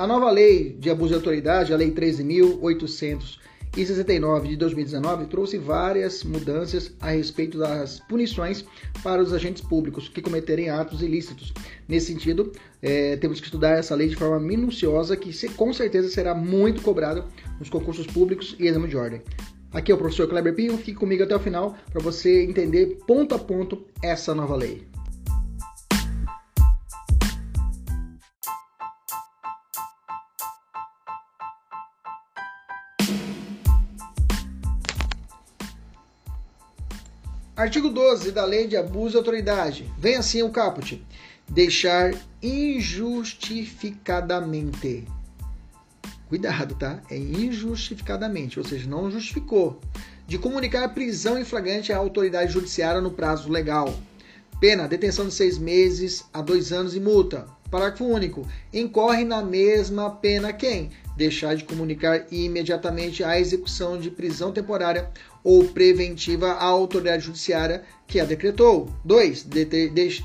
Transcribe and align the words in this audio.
A 0.00 0.06
nova 0.06 0.30
lei 0.30 0.76
de 0.78 0.88
abuso 0.88 1.10
de 1.10 1.16
autoridade, 1.16 1.74
a 1.74 1.76
Lei 1.76 1.90
13.869 1.90 4.48
de 4.48 4.56
2019, 4.56 5.26
trouxe 5.26 5.58
várias 5.58 6.24
mudanças 6.24 6.90
a 6.98 7.10
respeito 7.10 7.58
das 7.58 8.00
punições 8.08 8.64
para 9.02 9.20
os 9.20 9.34
agentes 9.34 9.62
públicos 9.62 10.08
que 10.08 10.22
cometerem 10.22 10.70
atos 10.70 11.02
ilícitos. 11.02 11.52
Nesse 11.86 12.06
sentido, 12.06 12.50
é, 12.80 13.18
temos 13.18 13.40
que 13.40 13.46
estudar 13.48 13.78
essa 13.78 13.94
lei 13.94 14.08
de 14.08 14.16
forma 14.16 14.40
minuciosa, 14.40 15.18
que 15.18 15.48
com 15.50 15.70
certeza 15.70 16.08
será 16.08 16.34
muito 16.34 16.80
cobrada 16.80 17.26
nos 17.58 17.68
concursos 17.68 18.06
públicos 18.06 18.56
e 18.58 18.68
exame 18.68 18.88
de 18.88 18.96
ordem. 18.96 19.20
Aqui 19.70 19.92
é 19.92 19.94
o 19.94 19.98
professor 19.98 20.26
Kleber 20.26 20.54
Pinho, 20.54 20.78
fique 20.78 20.94
comigo 20.94 21.24
até 21.24 21.36
o 21.36 21.40
final 21.40 21.76
para 21.92 22.00
você 22.00 22.42
entender 22.42 23.00
ponto 23.06 23.34
a 23.34 23.38
ponto 23.38 23.84
essa 24.02 24.34
nova 24.34 24.56
lei. 24.56 24.88
Artigo 37.60 37.90
12 37.90 38.32
da 38.32 38.46
Lei 38.46 38.66
de 38.66 38.74
Abuso 38.74 39.10
de 39.10 39.18
Autoridade. 39.18 39.86
Vem 39.98 40.16
assim 40.16 40.42
o 40.42 40.48
caput. 40.48 41.04
Deixar 41.46 42.14
injustificadamente. 42.42 45.06
Cuidado, 46.26 46.74
tá? 46.74 47.02
É 47.10 47.18
injustificadamente, 47.18 48.58
ou 48.58 48.64
seja, 48.64 48.88
não 48.88 49.10
justificou. 49.10 49.78
De 50.26 50.38
comunicar 50.38 50.84
a 50.84 50.88
prisão 50.88 51.38
em 51.38 51.44
flagrante 51.44 51.92
à 51.92 51.98
autoridade 51.98 52.50
judiciária 52.50 53.02
no 53.02 53.10
prazo 53.10 53.52
legal. 53.52 53.94
Pena, 54.58 54.88
detenção 54.88 55.28
de 55.28 55.34
seis 55.34 55.58
meses 55.58 56.24
a 56.32 56.40
dois 56.40 56.72
anos 56.72 56.96
e 56.96 57.00
multa. 57.00 57.46
Parágrafo 57.70 58.06
único. 58.06 58.48
Incorre 58.72 59.22
na 59.22 59.42
mesma 59.42 60.08
pena 60.08 60.50
quem? 60.50 60.90
deixar 61.20 61.54
de 61.54 61.64
comunicar 61.64 62.24
imediatamente 62.32 63.22
a 63.22 63.38
execução 63.38 63.98
de 63.98 64.10
prisão 64.10 64.52
temporária 64.52 65.10
ou 65.42 65.64
preventiva 65.64 66.52
à 66.52 66.64
autoridade 66.64 67.24
judiciária 67.24 67.82
que 68.06 68.20
a 68.20 68.24
decretou. 68.24 68.88
2. 69.04 69.44
De 69.44 69.64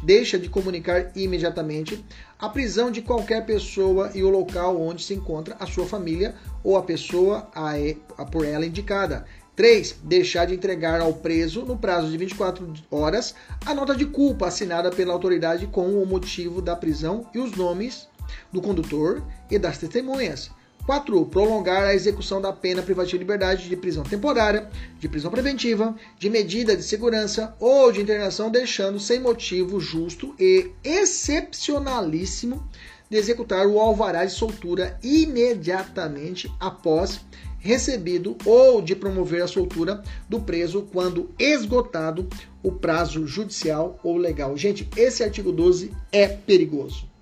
deixa 0.04 0.38
de 0.38 0.50
comunicar 0.50 1.12
imediatamente 1.16 2.04
a 2.38 2.50
prisão 2.50 2.92
de 2.92 3.02
qualquer 3.02 3.46
pessoa 3.46 4.12
e 4.14 4.24
o 4.24 4.30
local 4.30 4.80
onde 4.82 5.04
se 5.04 5.14
encontra 5.14 5.56
a 5.60 5.66
sua 5.66 5.86
família 5.86 6.36
ou 6.64 6.78
a 6.78 6.84
pessoa 6.84 7.50
a, 7.56 7.74
a 8.18 8.26
por 8.26 8.46
ela 8.46 8.66
indicada. 8.66 9.26
3. 9.56 10.00
Deixar 10.04 10.46
de 10.46 10.54
entregar 10.54 11.00
ao 11.00 11.14
preso, 11.14 11.62
no 11.62 11.78
prazo 11.78 12.12
de 12.12 12.18
24 12.18 12.74
horas, 12.92 13.34
a 13.66 13.74
nota 13.74 13.96
de 13.96 14.06
culpa 14.06 14.48
assinada 14.48 14.92
pela 14.92 15.14
autoridade 15.14 15.66
com 15.68 16.02
o 16.02 16.06
motivo 16.06 16.62
da 16.62 16.76
prisão 16.76 17.26
e 17.34 17.40
os 17.40 17.56
nomes 17.56 18.08
do 18.52 18.62
condutor 18.62 19.24
e 19.50 19.58
das 19.58 19.78
testemunhas. 19.78 20.52
4. 20.86 21.26
Prolongar 21.26 21.84
a 21.84 21.96
execução 21.96 22.40
da 22.40 22.54
pena 22.54 22.82
privativa 22.82 23.18
de 23.18 23.18
liberdade 23.18 23.70
de 23.70 23.76
prisão 23.76 24.04
temporária, 24.04 24.70
de 25.00 25.10
prisão 25.10 25.32
preventiva, 25.32 25.96
de 26.20 26.30
medida 26.30 26.76
de 26.76 26.84
segurança 26.84 27.56
ou 27.60 27.92
de 27.92 28.02
internação, 28.02 28.52
deixando 28.52 29.00
sem 29.00 29.20
motivo 29.20 29.80
justo 29.80 30.36
e 30.40 30.72
excepcionalíssimo 30.84 32.68
de 33.10 33.18
executar 33.18 33.68
o 33.68 33.80
alvará 33.80 34.26
de 34.26 34.32
soltura 34.32 35.00
imediatamente 35.04 36.52
após 36.60 37.22
recebido 37.60 38.38
ou 38.46 38.80
de 38.80 38.96
promover 38.96 39.42
a 39.42 39.48
soltura 39.48 40.04
do 40.30 40.40
preso 40.40 40.88
quando 40.92 41.32
esgotado 41.40 42.30
o 42.62 42.72
prazo 42.72 43.26
judicial 43.26 44.00
ou 44.04 44.18
legal. 44.18 44.56
Gente, 44.56 44.88
esse 44.96 45.24
artigo 45.24 45.52
12 45.52 45.92
é 46.12 46.28
perigoso 46.28 47.15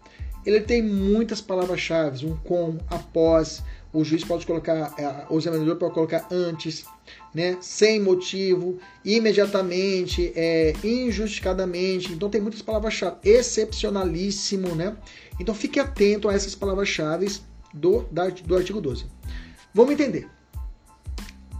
ele 0.45 0.61
tem 0.61 0.81
muitas 0.81 1.41
palavras-chave, 1.41 2.25
um 2.25 2.36
com, 2.38 2.77
após, 2.89 3.63
o 3.94 4.03
juiz 4.03 4.23
pode 4.23 4.45
colocar, 4.45 4.94
é, 4.97 5.25
o 5.29 5.38
examinador 5.38 5.75
pode 5.75 5.94
colocar 5.94 6.28
antes, 6.31 6.85
né, 7.34 7.57
sem 7.62 8.01
motivo, 8.01 8.79
imediatamente, 9.06 10.34
é, 10.35 10.73
injustificadamente. 10.84 12.12
Então 12.12 12.29
tem 12.29 12.41
muitas 12.41 12.62
palavras-chave, 12.62 13.18
excepcionalíssimo, 13.23 14.75
né? 14.75 14.97
Então 15.40 15.53
fique 15.53 15.79
atento 15.79 16.28
a 16.28 16.34
essas 16.34 16.56
palavras-chave 16.56 17.39
do, 17.73 18.01
do 18.45 18.56
artigo 18.56 18.81
12. 18.81 19.06
Vamos 19.73 19.94
entender. 19.94 20.28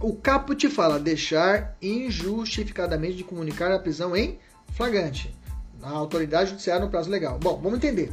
O 0.00 0.14
caput 0.14 0.68
fala 0.68 0.98
deixar 0.98 1.76
injustificadamente 1.80 3.16
de 3.16 3.24
comunicar 3.24 3.72
a 3.72 3.78
prisão 3.78 4.14
em 4.14 4.38
flagrante. 4.72 5.34
A 5.82 5.90
autoridade 5.90 6.50
judiciária 6.50 6.84
no 6.84 6.90
prazo 6.90 7.10
legal. 7.10 7.38
Bom, 7.38 7.60
vamos 7.62 7.78
entender. 7.78 8.12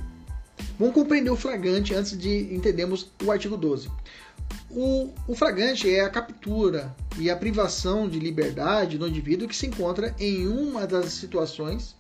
Vamos 0.78 0.94
compreender 0.94 1.30
o 1.30 1.36
flagrante 1.36 1.94
antes 1.94 2.18
de 2.18 2.54
entendermos 2.54 3.12
o 3.24 3.32
artigo 3.32 3.56
12. 3.56 3.90
O, 4.70 5.14
o 5.28 5.36
flagrante 5.36 5.90
é 5.90 6.02
a 6.02 6.10
captura 6.10 6.96
e 7.18 7.30
a 7.30 7.36
privação 7.36 8.10
de 8.10 8.20
liberdade 8.20 8.98
do 8.98 9.08
indivíduo 9.08 9.48
que 9.48 9.56
se 9.56 9.68
encontra 9.68 10.16
em 10.20 10.48
uma 10.48 10.88
das 10.88 11.14
situações 11.14 11.96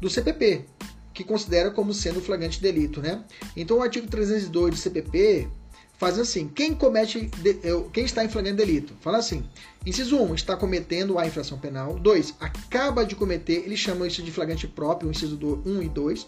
do 0.00 0.08
CPP, 0.08 0.64
que 1.12 1.24
considera 1.24 1.70
como 1.70 1.92
sendo 1.92 2.20
flagrante 2.20 2.60
delito, 2.60 3.00
né? 3.00 3.24
Então 3.56 3.78
o 3.78 3.82
artigo 3.82 4.06
302 4.06 4.74
do 4.74 4.76
CPP 4.76 5.48
faz 5.98 6.18
assim: 6.18 6.48
quem 6.48 6.74
comete, 6.74 7.30
quem 7.92 8.04
está 8.04 8.24
em 8.24 8.28
flagrante 8.28 8.56
delito, 8.56 8.94
fala 9.00 9.18
assim: 9.18 9.44
inciso 9.84 10.16
1, 10.18 10.34
está 10.34 10.56
cometendo 10.56 11.18
a 11.18 11.26
infração 11.26 11.58
penal. 11.58 11.98
2, 11.98 12.34
acaba 12.38 13.04
de 13.04 13.16
cometer, 13.16 13.64
ele 13.64 13.76
chama 13.76 14.06
isso 14.06 14.22
de 14.22 14.30
flagrante 14.30 14.66
próprio, 14.66 15.10
inciso 15.10 15.36
1 15.66 15.82
e 15.82 15.88
2. 15.88 16.26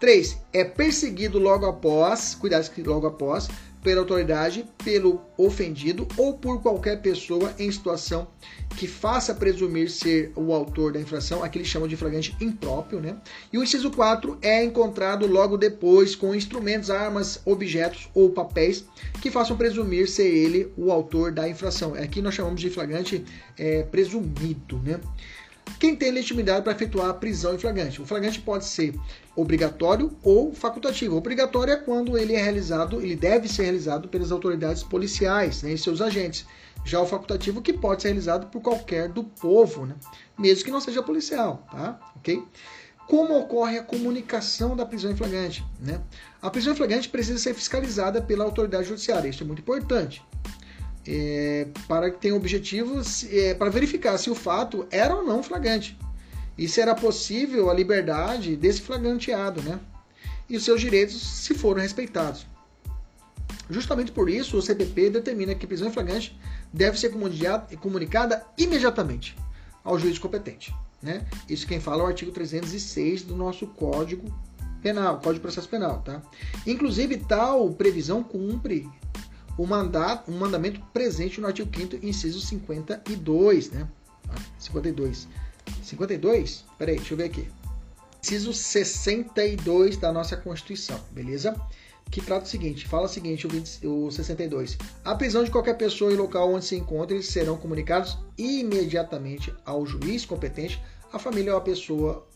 3. 0.00 0.38
É 0.52 0.64
perseguido 0.64 1.38
logo 1.38 1.66
após, 1.66 2.34
cuidado 2.34 2.68
logo 2.84 3.06
após, 3.06 3.48
pela 3.82 4.00
autoridade, 4.00 4.64
pelo 4.84 5.20
ofendido 5.36 6.06
ou 6.16 6.34
por 6.34 6.60
qualquer 6.60 7.00
pessoa 7.00 7.54
em 7.58 7.70
situação 7.70 8.28
que 8.76 8.86
faça 8.86 9.34
presumir 9.34 9.90
ser 9.90 10.32
o 10.36 10.52
autor 10.52 10.92
da 10.92 11.00
infração, 11.00 11.42
aqui 11.42 11.58
eles 11.58 11.68
chamam 11.68 11.88
de 11.88 11.96
flagrante 11.96 12.36
impróprio, 12.40 13.00
né? 13.00 13.16
E 13.52 13.58
o 13.58 13.62
inciso 13.62 13.90
4 13.90 14.38
é 14.42 14.62
encontrado 14.64 15.26
logo 15.26 15.56
depois 15.56 16.14
com 16.14 16.34
instrumentos, 16.34 16.90
armas, 16.90 17.40
objetos 17.44 18.08
ou 18.14 18.30
papéis 18.30 18.84
que 19.20 19.30
façam 19.30 19.56
presumir 19.56 20.08
ser 20.08 20.28
ele 20.28 20.72
o 20.76 20.92
autor 20.92 21.32
da 21.32 21.48
infração. 21.48 21.94
Aqui 21.94 22.22
nós 22.22 22.34
chamamos 22.34 22.60
de 22.60 22.70
flagrante 22.70 23.24
é, 23.58 23.82
presumido, 23.82 24.78
né? 24.78 25.00
Quem 25.78 25.96
tem 25.96 26.10
legitimidade 26.10 26.62
para 26.62 26.72
efetuar 26.72 27.10
a 27.10 27.14
prisão 27.14 27.54
em 27.54 27.58
flagrante? 27.58 28.00
O 28.00 28.06
flagrante 28.06 28.40
pode 28.40 28.64
ser 28.64 28.94
obrigatório 29.34 30.16
ou 30.22 30.52
facultativo. 30.52 31.16
Obrigatório 31.16 31.72
é 31.72 31.76
quando 31.76 32.18
ele 32.18 32.34
é 32.34 32.42
realizado, 32.42 33.00
ele 33.00 33.16
deve 33.16 33.48
ser 33.48 33.64
realizado 33.64 34.08
pelas 34.08 34.32
autoridades 34.32 34.82
policiais 34.82 35.62
né, 35.62 35.72
e 35.72 35.78
seus 35.78 36.00
agentes. 36.00 36.46
Já 36.84 37.00
o 37.00 37.06
facultativo 37.06 37.60
que 37.62 37.72
pode 37.72 38.02
ser 38.02 38.08
realizado 38.08 38.46
por 38.46 38.60
qualquer 38.60 39.08
do 39.08 39.24
povo, 39.24 39.86
né, 39.86 39.94
mesmo 40.38 40.64
que 40.64 40.70
não 40.70 40.80
seja 40.80 41.02
policial, 41.02 41.66
tá? 41.70 42.00
Ok? 42.16 42.42
Como 43.06 43.36
ocorre 43.38 43.76
a 43.76 43.82
comunicação 43.82 44.76
da 44.76 44.86
prisão 44.86 45.10
em 45.10 45.16
flagrante? 45.16 45.64
Né? 45.80 46.00
A 46.40 46.48
prisão 46.48 46.72
em 46.72 46.76
flagrante 46.76 47.08
precisa 47.08 47.38
ser 47.38 47.54
fiscalizada 47.54 48.22
pela 48.22 48.44
autoridade 48.44 48.88
judiciária. 48.88 49.28
Isso 49.28 49.42
é 49.42 49.46
muito 49.46 49.58
importante 49.58 50.22
é, 51.06 51.66
para 51.88 52.10
que 52.10 52.18
tenha 52.18 52.34
objetivos 52.34 53.26
é, 53.32 53.54
para 53.54 53.70
verificar 53.70 54.18
se 54.18 54.30
o 54.30 54.34
fato 54.34 54.86
era 54.90 55.14
ou 55.14 55.24
não 55.24 55.42
flagrante 55.42 55.98
e 56.56 56.68
se 56.68 56.80
era 56.80 56.94
possível 56.94 57.70
a 57.70 57.74
liberdade 57.74 58.54
desse 58.56 58.82
flagranteado, 58.82 59.62
né? 59.62 59.80
E 60.48 60.56
os 60.56 60.64
seus 60.64 60.80
direitos 60.80 61.20
se 61.20 61.54
foram 61.54 61.80
respeitados. 61.80 62.46
Justamente 63.70 64.10
por 64.10 64.28
isso, 64.28 64.56
o 64.58 64.62
CPP 64.62 65.10
determina 65.10 65.54
que 65.54 65.66
prisão 65.66 65.88
em 65.88 65.92
flagrante 65.92 66.38
deve 66.72 66.98
ser 66.98 67.12
comunicada 67.80 68.44
imediatamente 68.58 69.36
ao 69.84 69.98
juiz 69.98 70.18
competente. 70.18 70.74
Né? 71.00 71.24
Isso 71.48 71.66
quem 71.66 71.80
fala 71.80 72.02
é 72.02 72.04
o 72.04 72.08
artigo 72.08 72.30
306 72.30 73.22
do 73.22 73.34
nosso 73.34 73.66
Código 73.68 74.30
Penal, 74.82 75.16
Código 75.16 75.34
de 75.34 75.40
Processo 75.40 75.68
Penal. 75.68 76.02
Tá? 76.02 76.20
Inclusive, 76.66 77.16
tal 77.18 77.70
previsão 77.70 78.22
cumpre 78.22 78.88
o 79.56 79.66
mandato, 79.66 80.30
um 80.30 80.38
mandamento 80.38 80.80
presente 80.92 81.40
no 81.40 81.46
artigo 81.46 81.70
5 81.74 82.04
inciso 82.04 82.40
52, 82.40 83.70
né? 83.70 83.88
52. 84.58 85.28
52? 85.82 86.64
Peraí, 86.78 86.96
deixa 86.96 87.14
eu 87.14 87.18
ver 87.18 87.24
aqui. 87.24 87.48
Inciso 88.22 88.52
62 88.52 89.96
da 89.96 90.12
nossa 90.12 90.36
Constituição, 90.36 91.00
beleza? 91.10 91.54
Que 92.10 92.20
trata 92.20 92.44
o 92.44 92.48
seguinte, 92.48 92.88
fala 92.88 93.04
o 93.04 93.08
seguinte, 93.08 93.46
o, 93.46 93.50
20, 93.50 93.86
o 93.86 94.10
62. 94.10 94.76
A 95.04 95.14
prisão 95.14 95.44
de 95.44 95.50
qualquer 95.50 95.74
pessoa 95.74 96.12
em 96.12 96.16
local 96.16 96.52
onde 96.52 96.64
se 96.64 96.76
encontre 96.76 97.22
serão 97.22 97.56
comunicados 97.56 98.18
imediatamente 98.36 99.54
ao 99.64 99.86
juiz 99.86 100.24
competente, 100.24 100.82
a 101.12 101.18
família 101.18 101.52
ou 101.52 101.58
a 101.58 101.62
pessoa, 101.62 102.26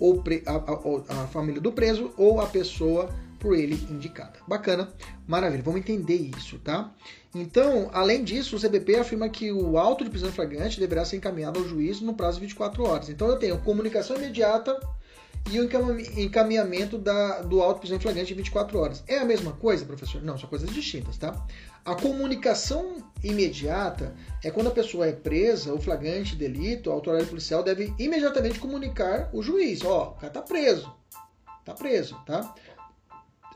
ou 0.00 0.22
a, 0.46 1.12
a, 1.12 1.22
a 1.22 1.26
família 1.28 1.60
do 1.60 1.72
preso 1.72 2.12
ou 2.16 2.40
a 2.40 2.46
pessoa 2.46 3.10
por 3.38 3.56
ele 3.56 3.74
indicada. 3.90 4.38
Bacana, 4.46 4.92
maravilha, 5.26 5.62
vamos 5.62 5.80
entender 5.80 6.16
isso, 6.36 6.58
tá? 6.58 6.92
Então, 7.34 7.90
além 7.92 8.24
disso, 8.24 8.56
o 8.56 8.60
CBP 8.60 8.96
afirma 8.96 9.28
que 9.28 9.52
o 9.52 9.78
auto 9.78 10.04
de 10.04 10.10
prisão 10.10 10.32
flagrante 10.32 10.80
deverá 10.80 11.04
ser 11.04 11.16
encaminhado 11.16 11.58
ao 11.58 11.68
juiz 11.68 12.00
no 12.00 12.14
prazo 12.14 12.40
de 12.40 12.46
24 12.46 12.82
horas. 12.84 13.08
Então, 13.08 13.28
eu 13.28 13.38
tenho 13.38 13.58
comunicação 13.58 14.16
imediata 14.16 14.78
e 15.50 15.60
o 15.60 15.68
encaminhamento 16.20 16.98
da, 16.98 17.40
do 17.42 17.62
auto 17.62 17.80
prisão 17.80 17.96
em 17.96 18.00
flagrante 18.00 18.32
em 18.32 18.36
24 18.36 18.78
horas. 18.78 19.04
É 19.06 19.18
a 19.18 19.24
mesma 19.24 19.52
coisa, 19.52 19.84
professor? 19.84 20.22
Não, 20.22 20.38
são 20.38 20.48
coisas 20.48 20.68
distintas, 20.70 21.16
tá? 21.16 21.46
A 21.84 21.94
comunicação 21.94 22.96
imediata 23.22 24.14
é 24.44 24.50
quando 24.50 24.66
a 24.66 24.72
pessoa 24.72 25.06
é 25.06 25.12
presa, 25.12 25.72
o 25.72 25.80
flagrante 25.80 26.36
delito, 26.36 26.90
a 26.90 26.94
autoridade 26.94 27.30
policial 27.30 27.62
deve 27.62 27.94
imediatamente 27.98 28.58
comunicar 28.58 29.30
o 29.32 29.42
juiz. 29.42 29.82
Ó, 29.84 30.10
o 30.10 30.20
cara 30.20 30.32
tá 30.32 30.42
preso. 30.42 30.92
Tá 31.64 31.74
preso, 31.74 32.18
tá? 32.26 32.54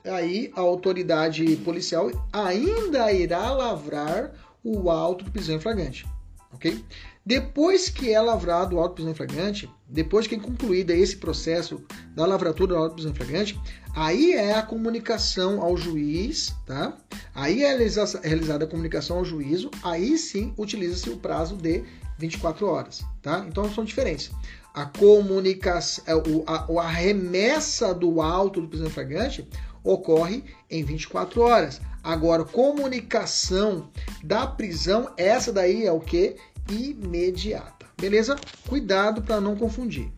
Aí 0.05 0.53
a 0.57 0.61
autoridade 0.61 1.57
policial 1.57 2.11
ainda 2.33 3.13
irá 3.13 3.53
lavrar 3.53 4.33
o 4.65 4.91
auto 4.91 5.25
de 5.25 5.31
prisão 5.31 5.57
em 5.57 5.61
flagrante, 5.61 6.07
ok? 6.53 6.85
Depois 7.25 7.89
que 7.89 8.13
é 8.13 8.21
lavrado 8.21 8.75
o 8.75 8.81
auto 8.81 8.91
de 8.91 8.95
prisão 8.97 9.13
em 9.13 9.15
flagrante, 9.15 9.71
depois 9.89 10.27
que 10.27 10.35
é 10.35 10.39
concluída 10.39 10.93
esse 10.93 11.17
processo 11.17 11.85
da 12.17 12.27
lavratura 12.27 12.75
do 12.75 12.77
auto 12.77 12.91
de 12.91 12.95
prisão 12.95 13.13
em 13.13 13.15
flagrante, 13.15 13.61
aí 13.95 14.33
é 14.33 14.55
a 14.55 14.63
comunicação 14.63 15.63
ao 15.63 15.77
juiz, 15.77 16.53
tá? 16.67 16.97
Aí 17.33 17.63
é 17.63 17.77
realizada 17.77 18.65
a 18.65 18.69
comunicação 18.69 19.19
ao 19.19 19.25
juízo, 19.25 19.71
aí 19.85 20.19
sim 20.19 20.53
utiliza-se 20.59 21.11
o 21.11 21.17
prazo 21.17 21.57
de 21.57 21.85
24 22.19 22.67
horas, 22.67 23.05
tá? 23.23 23.45
Então 23.49 23.73
são 23.73 23.85
diferentes. 23.85 24.33
A 24.75 24.87
comunicação, 24.87 26.05
é, 26.07 26.13
a, 26.47 26.81
a 26.81 26.89
remessa 26.89 27.95
do 27.95 28.21
auto 28.21 28.61
do 28.61 28.69
prisão 28.69 28.89
em 28.89 28.91
flagrante 28.91 29.47
ocorre 29.85 30.45
em 30.71 30.85
24 30.85 31.41
horas. 31.41 31.81
Agora, 32.03 32.45
comunicação 32.45 33.91
da 34.23 34.47
prisão, 34.47 35.13
essa 35.17 35.53
daí 35.53 35.87
é 35.87 35.93
o 35.93 36.01
que? 36.01 36.37
Imediata. 36.71 37.87
Beleza? 37.99 38.37
Cuidado 38.69 39.23
para 39.23 39.41
não 39.41 39.57
confundir. 39.57 40.11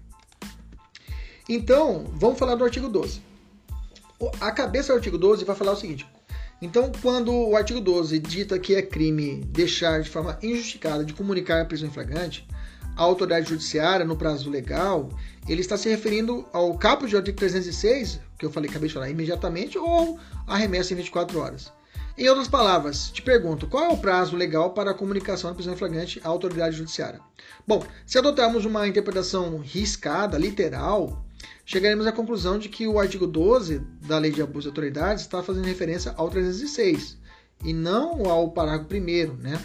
Então, 1.48 2.06
vamos 2.14 2.38
falar 2.38 2.54
do 2.54 2.64
artigo 2.64 2.88
12. 2.88 3.20
A 4.40 4.50
cabeça 4.50 4.92
do 4.92 4.96
artigo 4.96 5.18
12 5.18 5.44
vai 5.44 5.54
falar 5.54 5.72
o 5.72 5.76
seguinte: 5.76 6.06
então, 6.62 6.90
quando 7.02 7.30
o 7.30 7.56
artigo 7.56 7.80
12 7.80 8.18
dita 8.18 8.58
que 8.58 8.74
é 8.74 8.80
crime 8.80 9.42
deixar 9.48 10.00
de 10.00 10.08
forma 10.08 10.38
injustificada 10.42 11.04
de 11.04 11.12
comunicar 11.12 11.60
a 11.60 11.64
prisão 11.66 11.88
em 11.88 11.92
flagrante, 11.92 12.48
a 12.96 13.02
autoridade 13.02 13.48
judiciária 13.48 14.04
no 14.04 14.16
prazo 14.16 14.50
legal, 14.50 15.10
ele 15.48 15.60
está 15.60 15.76
se 15.76 15.88
referindo 15.88 16.46
ao 16.52 16.76
caput 16.78 17.08
de 17.08 17.16
artigo 17.16 17.36
306, 17.36 18.20
que 18.38 18.46
eu 18.46 18.50
falei, 18.50 18.70
acabei 18.70 18.88
de 18.88 18.94
falar, 18.94 19.10
imediatamente, 19.10 19.78
ou 19.78 20.18
a 20.46 20.56
remessa 20.56 20.92
em 20.92 20.96
24 20.96 21.38
horas. 21.38 21.72
Em 22.16 22.28
outras 22.28 22.46
palavras, 22.46 23.10
te 23.10 23.20
pergunto, 23.20 23.66
qual 23.66 23.84
é 23.84 23.88
o 23.88 23.96
prazo 23.96 24.36
legal 24.36 24.70
para 24.70 24.92
a 24.92 24.94
comunicação 24.94 25.50
da 25.50 25.56
prisão 25.56 25.76
flagrante 25.76 26.20
à 26.22 26.28
autoridade 26.28 26.76
judiciária? 26.76 27.20
Bom, 27.66 27.84
se 28.06 28.16
adotarmos 28.16 28.64
uma 28.64 28.86
interpretação 28.86 29.58
riscada, 29.58 30.38
literal, 30.38 31.24
chegaremos 31.66 32.06
à 32.06 32.12
conclusão 32.12 32.56
de 32.56 32.68
que 32.68 32.86
o 32.86 33.00
artigo 33.00 33.26
12 33.26 33.80
da 34.02 34.18
Lei 34.18 34.30
de 34.30 34.40
Abuso 34.40 34.62
de 34.62 34.68
Autoridade 34.68 35.22
está 35.22 35.42
fazendo 35.42 35.64
referência 35.64 36.14
ao 36.16 36.30
306 36.30 37.18
e 37.64 37.72
não 37.72 38.30
ao 38.30 38.50
parágrafo 38.52 38.94
1 38.94 39.34
né? 39.34 39.60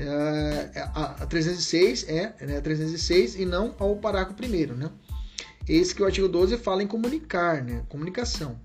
É, 0.00 0.70
é, 0.74 0.80
a 0.94 1.26
306 1.26 2.08
é 2.08 2.34
né, 2.40 2.60
306 2.60 3.36
e 3.36 3.44
não 3.44 3.74
ao 3.78 3.96
parágrafo 3.96 4.34
1 4.42 4.74
né? 4.74 4.90
Esse 5.68 5.94
que 5.94 6.02
o 6.02 6.06
artigo 6.06 6.26
12 6.26 6.56
fala 6.56 6.82
em 6.82 6.86
comunicar, 6.86 7.62
né? 7.62 7.84
Comunicação. 7.88 8.58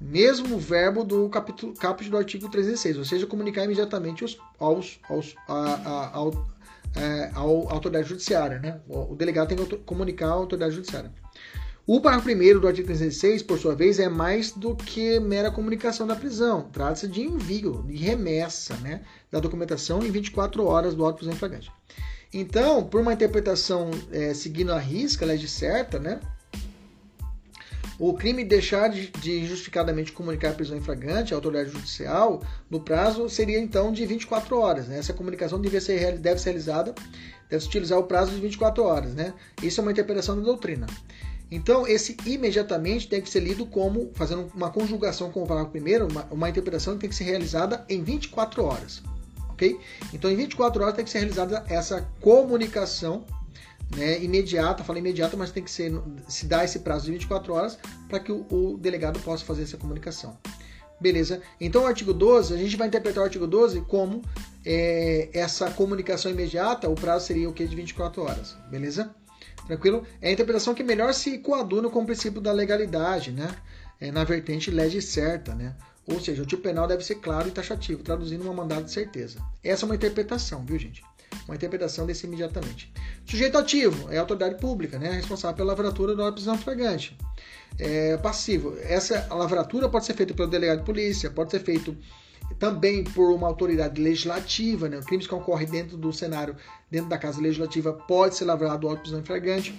Mesmo 0.00 0.58
verbo 0.58 1.04
do 1.04 1.28
capítulo, 1.28 1.74
caput 1.74 2.08
do 2.08 2.16
artigo 2.16 2.48
306, 2.48 2.96
ou 2.96 3.04
seja, 3.04 3.26
comunicar 3.26 3.64
imediatamente 3.64 4.24
aos, 4.24 4.38
aos, 4.58 4.98
aos 5.08 5.34
a, 5.46 5.74
a, 5.74 6.16
ao, 6.16 6.46
é, 6.96 7.30
autoridade 7.34 8.08
judiciária, 8.08 8.58
né? 8.58 8.80
O 8.88 9.14
delegado 9.14 9.48
tem 9.48 9.58
que 9.58 9.76
comunicar 9.78 10.28
à 10.28 10.32
autoridade 10.32 10.74
judiciária. 10.74 11.12
O 11.86 12.00
parágrafo 12.00 12.30
1 12.30 12.60
do 12.60 12.68
artigo 12.68 12.86
306, 12.86 13.42
por 13.42 13.58
sua 13.58 13.74
vez, 13.74 13.98
é 13.98 14.08
mais 14.08 14.52
do 14.52 14.76
que 14.76 15.18
mera 15.18 15.50
comunicação 15.50 16.06
da 16.06 16.14
prisão. 16.14 16.68
Trata-se 16.72 17.08
de 17.08 17.22
envio, 17.22 17.82
de 17.86 17.96
remessa 17.96 18.76
né, 18.76 19.00
da 19.30 19.40
documentação 19.40 20.04
em 20.04 20.10
24 20.10 20.64
horas 20.64 20.94
do 20.94 21.04
auto 21.04 21.16
de 21.16 21.18
prisão 21.20 21.38
flagrante. 21.38 21.72
Então, 22.32 22.84
por 22.84 23.00
uma 23.00 23.12
interpretação 23.12 23.90
é, 24.12 24.32
seguindo 24.34 24.72
a 24.72 24.78
risca, 24.78 25.24
a 25.24 25.28
lei 25.28 25.38
certa, 25.48 25.98
né, 25.98 26.20
o 28.00 28.14
crime 28.14 28.42
deixar 28.44 28.88
de, 28.88 29.08
de 29.08 29.40
injustificadamente 29.40 30.12
comunicar 30.12 30.50
a 30.50 30.54
prisão 30.54 30.78
em 30.78 30.80
flagrante 30.80 31.34
à 31.34 31.36
autoridade 31.36 31.70
judicial 31.70 32.42
no 32.70 32.80
prazo 32.80 33.28
seria 33.28 33.58
então 33.58 33.92
de 33.92 34.06
24 34.06 34.58
horas. 34.58 34.88
Né? 34.88 34.98
Essa 34.98 35.12
comunicação 35.12 35.60
deve 35.60 35.78
ser, 35.82 36.16
deve 36.16 36.40
ser 36.40 36.50
realizada, 36.50 36.94
deve 37.50 37.62
utilizar 37.62 37.98
o 37.98 38.04
prazo 38.04 38.30
de 38.30 38.40
24 38.40 38.82
horas. 38.82 39.12
Né? 39.12 39.34
Isso 39.62 39.80
é 39.80 39.82
uma 39.82 39.92
interpretação 39.92 40.34
da 40.34 40.42
doutrina. 40.42 40.86
Então, 41.50 41.86
esse 41.86 42.16
imediatamente 42.24 43.08
tem 43.08 43.20
que 43.20 43.28
ser 43.28 43.40
lido 43.40 43.66
como, 43.66 44.12
fazendo 44.14 44.50
uma 44.54 44.70
conjugação 44.70 45.32
com 45.32 45.42
o 45.42 45.46
parágrafo 45.46 45.72
primeiro, 45.72 46.06
uma, 46.06 46.24
uma 46.30 46.48
interpretação 46.48 46.94
que 46.94 47.00
tem 47.00 47.10
que 47.10 47.16
ser 47.16 47.24
realizada 47.24 47.84
em 47.88 48.02
24 48.04 48.64
horas. 48.64 49.02
Ok? 49.48 49.78
Então, 50.14 50.30
em 50.30 50.36
24 50.36 50.82
horas 50.82 50.94
tem 50.94 51.04
que 51.04 51.10
ser 51.10 51.18
realizada 51.18 51.64
essa 51.68 52.08
comunicação 52.20 53.24
né, 53.96 54.22
imediata, 54.22 54.84
fala 54.84 55.00
imediata, 55.00 55.36
mas 55.36 55.50
tem 55.50 55.64
que 55.64 55.70
ser, 55.70 55.92
se 56.28 56.46
dá 56.46 56.64
esse 56.64 56.78
prazo 56.78 57.06
de 57.06 57.12
24 57.12 57.52
horas 57.52 57.78
para 58.08 58.20
que 58.20 58.30
o, 58.30 58.46
o, 58.48 58.78
delegado 58.78 59.18
possa 59.20 59.44
fazer 59.44 59.64
essa 59.64 59.76
comunicação. 59.76 60.38
Beleza? 61.00 61.42
Então, 61.60 61.82
o 61.82 61.86
artigo 61.86 62.12
12, 62.12 62.54
a 62.54 62.56
gente 62.56 62.76
vai 62.76 62.86
interpretar 62.86 63.22
o 63.22 63.24
artigo 63.24 63.46
12 63.46 63.80
como 63.82 64.22
é, 64.64 65.30
essa 65.32 65.70
comunicação 65.70 66.30
imediata, 66.30 66.88
o 66.88 66.94
prazo 66.94 67.26
seria 67.26 67.48
o 67.48 67.52
que? 67.52 67.66
De 67.66 67.74
24 67.74 68.22
horas. 68.22 68.56
Beleza? 68.70 69.14
Tranquilo? 69.70 70.04
É 70.20 70.30
a 70.30 70.32
interpretação 70.32 70.74
que 70.74 70.82
melhor 70.82 71.14
se 71.14 71.38
coaduna 71.38 71.88
com 71.88 72.02
o 72.02 72.04
princípio 72.04 72.40
da 72.40 72.50
legalidade, 72.50 73.30
né? 73.30 73.54
É 74.00 74.10
na 74.10 74.24
vertente 74.24 74.68
lege 74.68 75.00
certa, 75.00 75.54
né? 75.54 75.76
Ou 76.08 76.18
seja, 76.18 76.42
o 76.42 76.46
tipo 76.46 76.64
penal 76.64 76.88
deve 76.88 77.04
ser 77.04 77.16
claro 77.16 77.46
e 77.46 77.52
taxativo, 77.52 78.02
traduzindo 78.02 78.42
uma 78.42 78.52
mandada 78.52 78.82
de 78.82 78.90
certeza. 78.90 79.38
Essa 79.62 79.84
é 79.84 79.86
uma 79.86 79.94
interpretação, 79.94 80.64
viu, 80.66 80.76
gente? 80.76 81.04
Uma 81.46 81.54
interpretação 81.54 82.04
desse 82.04 82.26
imediatamente. 82.26 82.92
Sujeito 83.24 83.56
ativo 83.56 84.10
é 84.10 84.16
a 84.16 84.22
autoridade 84.22 84.56
pública, 84.56 84.98
né? 84.98 85.12
Responsável 85.12 85.56
pela 85.56 85.68
lavratura 85.68 86.16
da 86.16 86.32
prisão 86.32 86.58
flagrante. 86.58 87.16
É, 87.78 88.16
passivo. 88.16 88.76
Essa 88.80 89.32
lavratura 89.32 89.88
pode 89.88 90.04
ser 90.04 90.14
feita 90.14 90.34
pelo 90.34 90.48
delegado 90.48 90.80
de 90.80 90.84
polícia, 90.84 91.30
pode 91.30 91.52
ser 91.52 91.60
feito 91.60 91.96
também 92.58 93.04
por 93.04 93.32
uma 93.32 93.46
autoridade 93.46 94.00
legislativa, 94.00 94.88
né? 94.88 95.00
crimes 95.06 95.26
que 95.26 95.34
ocorrem 95.34 95.66
dentro 95.66 95.96
do 95.96 96.12
cenário, 96.12 96.56
dentro 96.90 97.08
da 97.08 97.18
casa 97.18 97.40
legislativa, 97.40 97.92
pode 97.92 98.36
ser 98.36 98.44
lavrado 98.44 98.88
auto 98.88 99.02
prisão. 99.02 99.74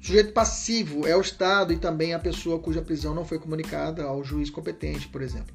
O 0.00 0.06
sujeito 0.06 0.32
passivo 0.32 1.06
é 1.06 1.16
o 1.16 1.20
Estado 1.20 1.72
e 1.72 1.76
também 1.76 2.12
a 2.12 2.18
pessoa 2.18 2.58
cuja 2.58 2.82
prisão 2.82 3.14
não 3.14 3.24
foi 3.24 3.38
comunicada 3.38 4.04
ao 4.04 4.22
juiz 4.22 4.50
competente, 4.50 5.08
por 5.08 5.22
exemplo. 5.22 5.54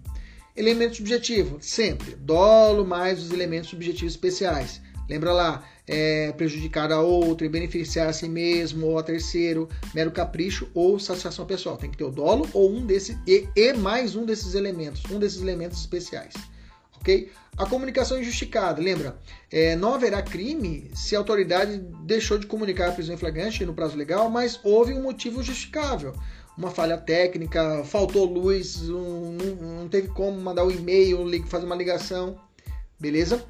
Elemento 0.55 0.97
subjetivo, 0.97 1.57
sempre, 1.61 2.15
dolo 2.15 2.85
mais 2.85 3.21
os 3.21 3.31
elementos 3.31 3.69
subjetivos 3.69 4.13
especiais. 4.13 4.81
Lembra 5.07 5.31
lá, 5.31 5.63
é, 5.89 6.31
prejudicar 6.33 6.91
a 6.91 7.01
outro 7.01 7.45
e 7.45 7.49
beneficiar 7.49 8.09
a 8.09 8.13
si 8.13 8.29
mesmo 8.29 8.85
ou 8.85 8.99
a 8.99 9.03
terceiro, 9.03 9.67
mero 9.93 10.11
capricho 10.11 10.69
ou 10.75 10.99
satisfação 10.99 11.47
pessoal. 11.47 11.77
Tem 11.77 11.89
que 11.89 11.97
ter 11.97 12.03
o 12.03 12.11
dolo 12.11 12.47
ou 12.53 12.71
um 12.71 12.85
desses 12.85 13.17
e, 13.25 13.49
e 13.55 13.73
mais 13.73 14.15
um 14.15 14.23
desses 14.23 14.53
elementos, 14.53 15.01
um 15.11 15.17
desses 15.17 15.41
elementos 15.41 15.79
especiais. 15.79 16.35
Ok? 16.99 17.31
A 17.57 17.65
comunicação 17.65 18.19
injustificada, 18.19 18.79
lembra? 18.79 19.17
É, 19.51 19.75
não 19.75 19.95
haverá 19.95 20.21
crime 20.21 20.91
se 20.93 21.15
a 21.15 21.19
autoridade 21.19 21.77
deixou 22.05 22.37
de 22.37 22.45
comunicar 22.45 22.89
a 22.89 22.91
prisão 22.91 23.15
em 23.15 23.17
flagrante 23.17 23.65
no 23.65 23.73
prazo 23.73 23.97
legal, 23.97 24.29
mas 24.29 24.59
houve 24.63 24.93
um 24.93 25.01
motivo 25.01 25.41
justificável. 25.41 26.13
Uma 26.55 26.69
falha 26.69 26.97
técnica, 26.97 27.83
faltou 27.85 28.25
luz, 28.25 28.89
um, 28.89 29.31
não, 29.31 29.79
não 29.79 29.89
teve 29.89 30.09
como 30.09 30.39
mandar 30.39 30.65
o 30.65 30.67
um 30.67 30.71
e-mail, 30.71 31.25
fazer 31.47 31.65
uma 31.65 31.75
ligação. 31.75 32.37
Beleza? 32.99 33.45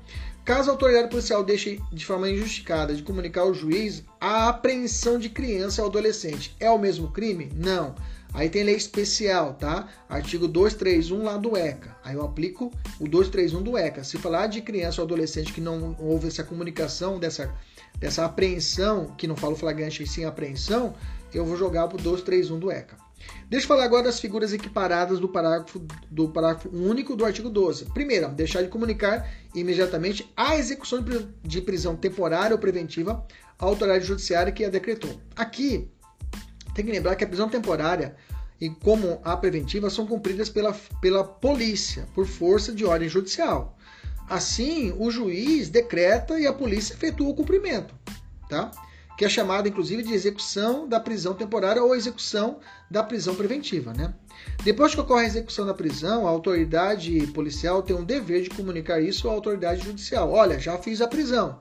Caso 0.46 0.70
a 0.70 0.74
autoridade 0.74 1.10
policial 1.10 1.44
deixe 1.44 1.80
de 1.92 2.06
forma 2.06 2.30
injustificada 2.30 2.96
de 2.96 3.04
comunicar 3.04 3.42
ao 3.42 3.54
juiz 3.54 4.04
a 4.20 4.50
apreensão 4.50 5.20
de 5.20 5.30
criança 5.30 5.82
ou 5.82 5.88
adolescente, 5.88 6.56
é 6.60 6.70
o 6.72 6.80
mesmo 6.80 7.12
crime? 7.12 7.52
Não. 7.56 7.94
Aí 8.34 8.48
tem 8.48 8.64
lei 8.64 8.76
especial, 8.76 9.54
tá? 9.54 9.88
Artigo 10.08 10.48
231 10.48 11.24
lá 11.24 11.38
do 11.38 11.58
ECA. 11.58 11.96
Aí 12.04 12.16
eu 12.16 12.24
aplico 12.24 12.72
o 13.00 13.08
231 13.08 13.62
do 13.62 13.78
ECA. 13.78 14.04
Se 14.04 14.18
falar 14.18 14.48
de 14.48 14.62
criança 14.62 15.02
ou 15.02 15.06
adolescente 15.06 15.52
que 15.52 15.62
não 15.62 15.96
houve 16.00 16.28
essa 16.28 16.44
comunicação, 16.44 17.20
dessa, 17.20 17.54
dessa 17.98 18.26
apreensão, 18.26 19.14
que 19.18 19.28
não 19.28 19.36
falo 19.36 19.56
flagrante 19.56 20.04
e 20.04 20.08
sim 20.08 20.26
apreensão, 20.26 20.96
eu 21.34 21.44
vou 21.44 21.58
jogar 21.58 21.88
pro 21.88 21.98
231 21.98 22.60
do 22.60 22.72
ECA. 22.72 22.98
Deixa 23.50 23.66
eu 23.66 23.68
falar 23.68 23.84
agora 23.84 24.04
das 24.04 24.20
figuras 24.20 24.54
equiparadas 24.54 25.20
do 25.20 25.28
parágrafo, 25.28 25.80
do 26.10 26.30
parágrafo 26.30 26.70
único 26.70 27.16
do 27.16 27.26
artigo 27.26 27.50
12. 27.50 27.86
Primeira, 27.86 28.28
deixar 28.28 28.62
de 28.62 28.70
comunicar 28.70 29.30
imediatamente 29.56 30.32
a 30.36 30.56
execução 30.56 31.04
de 31.44 31.62
prisão 31.62 31.96
temporária 31.96 32.54
ou 32.54 32.60
preventiva 32.60 33.26
à 33.58 33.66
autoridade 33.66 34.06
judiciária 34.06 34.52
que 34.52 34.64
a 34.64 34.70
decretou. 34.70 35.20
Aqui, 35.36 35.90
tem 36.74 36.86
que 36.86 36.92
lembrar 36.92 37.16
que 37.16 37.24
a 37.24 37.28
prisão 37.28 37.50
temporária 37.50 38.16
e 38.62 38.70
como 38.70 39.20
a 39.24 39.36
preventiva 39.36 39.90
são 39.90 40.06
cumpridas 40.06 40.50
pela, 40.50 40.74
pela 41.02 41.24
polícia, 41.24 42.08
por 42.14 42.26
força 42.26 42.72
de 42.74 42.86
ordem 42.86 43.10
judicial. 43.10 43.78
Assim, 44.30 44.94
o 44.98 45.10
juiz 45.10 45.70
decreta 45.70 46.40
e 46.40 46.46
a 46.46 46.54
polícia 46.54 46.94
efetua 46.94 47.30
o 47.30 47.36
cumprimento. 47.36 47.96
Tá? 48.48 48.72
Que 49.20 49.26
é 49.26 49.30
chamada 49.30 49.68
inclusive 49.68 50.02
de 50.02 50.14
execução 50.14 50.88
da 50.88 50.98
prisão 50.98 51.34
temporária 51.34 51.84
ou 51.84 51.94
execução 51.94 52.60
da 52.90 53.04
prisão 53.04 53.36
preventiva, 53.36 53.92
né? 53.92 54.14
Depois 54.64 54.96
que 54.96 55.02
ocorre 55.02 55.26
a 55.26 55.28
execução 55.28 55.66
da 55.66 55.74
prisão, 55.74 56.26
a 56.26 56.30
autoridade 56.30 57.28
policial 57.34 57.84
tem 57.84 57.94
um 57.94 58.06
dever 58.06 58.44
de 58.44 58.50
comunicar 58.50 59.02
isso 59.02 59.28
à 59.28 59.34
autoridade 59.34 59.84
judicial. 59.84 60.32
Olha, 60.32 60.58
já 60.58 60.78
fiz 60.78 61.02
a 61.02 61.08
prisão, 61.10 61.60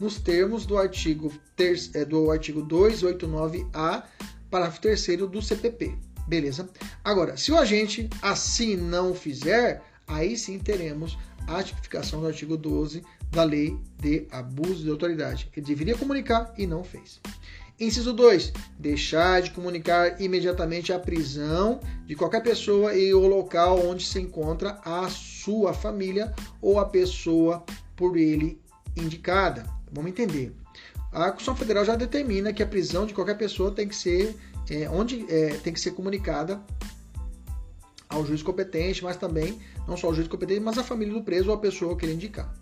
nos 0.00 0.18
termos 0.18 0.66
do 0.66 0.76
artigo, 0.76 1.32
ter, 1.54 1.78
é, 1.94 2.04
do 2.04 2.28
artigo 2.28 2.66
289A, 2.66 4.02
parágrafo 4.50 4.80
3 4.80 5.06
do 5.30 5.40
CPP. 5.40 5.96
Beleza? 6.26 6.68
Agora, 7.04 7.36
se 7.36 7.52
o 7.52 7.56
agente 7.56 8.10
assim 8.20 8.74
não 8.74 9.14
fizer, 9.14 9.80
aí 10.08 10.36
sim 10.36 10.58
teremos 10.58 11.16
a 11.46 11.62
tipificação 11.62 12.20
do 12.20 12.26
artigo 12.26 12.56
12 12.56 13.04
da 13.30 13.44
Lei 13.44 13.76
de 14.00 14.26
Abuso 14.30 14.84
de 14.84 14.90
Autoridade. 14.90 15.50
Ele 15.56 15.66
deveria 15.66 15.96
comunicar 15.96 16.52
e 16.56 16.66
não 16.66 16.82
fez. 16.82 17.20
Inciso 17.78 18.14
2. 18.14 18.52
Deixar 18.78 19.42
de 19.42 19.50
comunicar 19.50 20.20
imediatamente 20.20 20.92
a 20.92 20.98
prisão 20.98 21.80
de 22.06 22.14
qualquer 22.14 22.42
pessoa 22.42 22.94
e 22.94 23.12
o 23.12 23.26
local 23.26 23.86
onde 23.86 24.06
se 24.06 24.18
encontra 24.18 24.80
a 24.82 25.08
sua 25.10 25.74
família 25.74 26.34
ou 26.62 26.78
a 26.78 26.86
pessoa 26.86 27.64
por 27.94 28.16
ele 28.16 28.58
indicada. 28.96 29.66
Vamos 29.92 30.10
entender. 30.10 30.54
A 31.12 31.24
Constituição 31.24 31.56
Federal 31.56 31.84
já 31.84 31.94
determina 31.94 32.52
que 32.52 32.62
a 32.62 32.66
prisão 32.66 33.06
de 33.06 33.12
qualquer 33.12 33.36
pessoa 33.36 33.70
tem 33.70 33.86
que 33.86 33.96
ser 33.96 34.34
é, 34.70 34.88
onde 34.88 35.26
é, 35.28 35.50
tem 35.62 35.72
que 35.72 35.80
ser 35.80 35.92
comunicada 35.92 36.60
ao 38.08 38.24
juiz 38.24 38.42
competente, 38.42 39.04
mas 39.04 39.16
também 39.16 39.58
não 39.86 39.96
só 39.96 40.08
ao 40.08 40.14
juiz 40.14 40.28
competente, 40.28 40.60
mas 40.60 40.78
a 40.78 40.82
família 40.82 41.12
do 41.12 41.22
preso 41.22 41.50
ou 41.50 41.54
a 41.54 41.58
pessoa 41.58 41.96
que 41.96 42.06
ele 42.06 42.14
indicar. 42.14 42.52